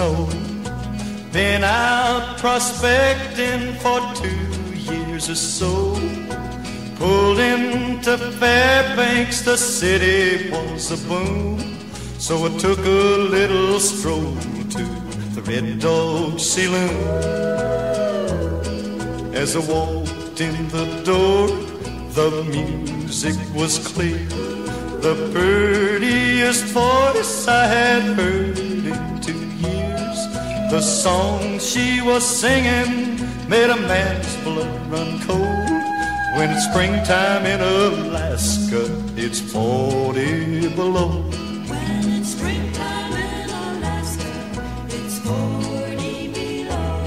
[0.02, 0.28] snow.
[1.32, 4.46] Been out prospecting for two
[4.76, 5.94] years or so.
[6.98, 11.60] Pulled into Fairbanks, the city was a boom.
[12.20, 13.04] So I took a
[13.38, 14.36] little stroll
[14.76, 14.84] to
[15.36, 16.98] the Red Dog Saloon.
[19.34, 21.48] As I walked in the door,
[22.18, 24.26] the music was clear.
[25.08, 29.81] The prettiest voice I had heard in two years.
[30.72, 33.20] The song she was singing
[33.50, 35.84] made a man's blood run cold.
[36.38, 38.86] When it's springtime in Alaska,
[39.18, 41.24] it's 40 below.
[41.68, 44.32] When it's springtime in Alaska,
[44.88, 47.04] it's 40 below.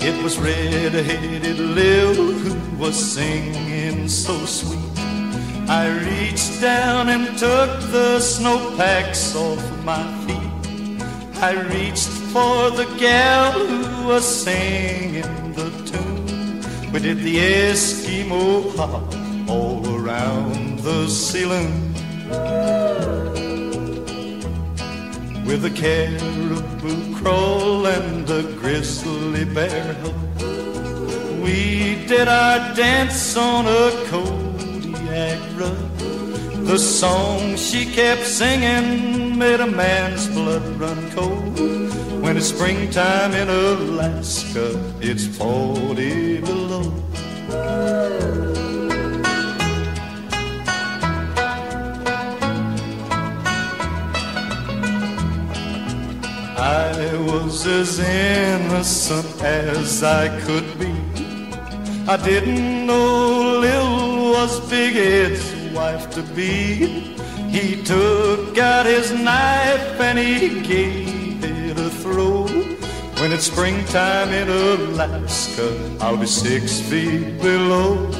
[0.00, 4.98] It was red-headed Lil who was singing so sweet.
[5.68, 10.41] I reached down and took the snowpacks off my feet.
[11.42, 16.92] I reached for the gal who was singing the tune.
[16.92, 19.12] We did the Eskimo hop
[19.50, 21.94] all around the saloon.
[25.44, 29.96] With a caribou crawl and a grizzly bear.
[31.42, 35.91] We did our dance on a Kodiak rug.
[36.72, 41.58] The song she kept singing made a man's blood run cold.
[42.22, 46.90] When it's springtime in Alaska, it's 40 below.
[56.56, 60.94] I was as innocent as I could be.
[62.08, 67.14] I didn't know Lil was Big Ed's wife to be.
[67.50, 72.46] He took out his knife and he gave it a throw.
[73.20, 78.10] When it's springtime in Alaska, I'll be six feet below.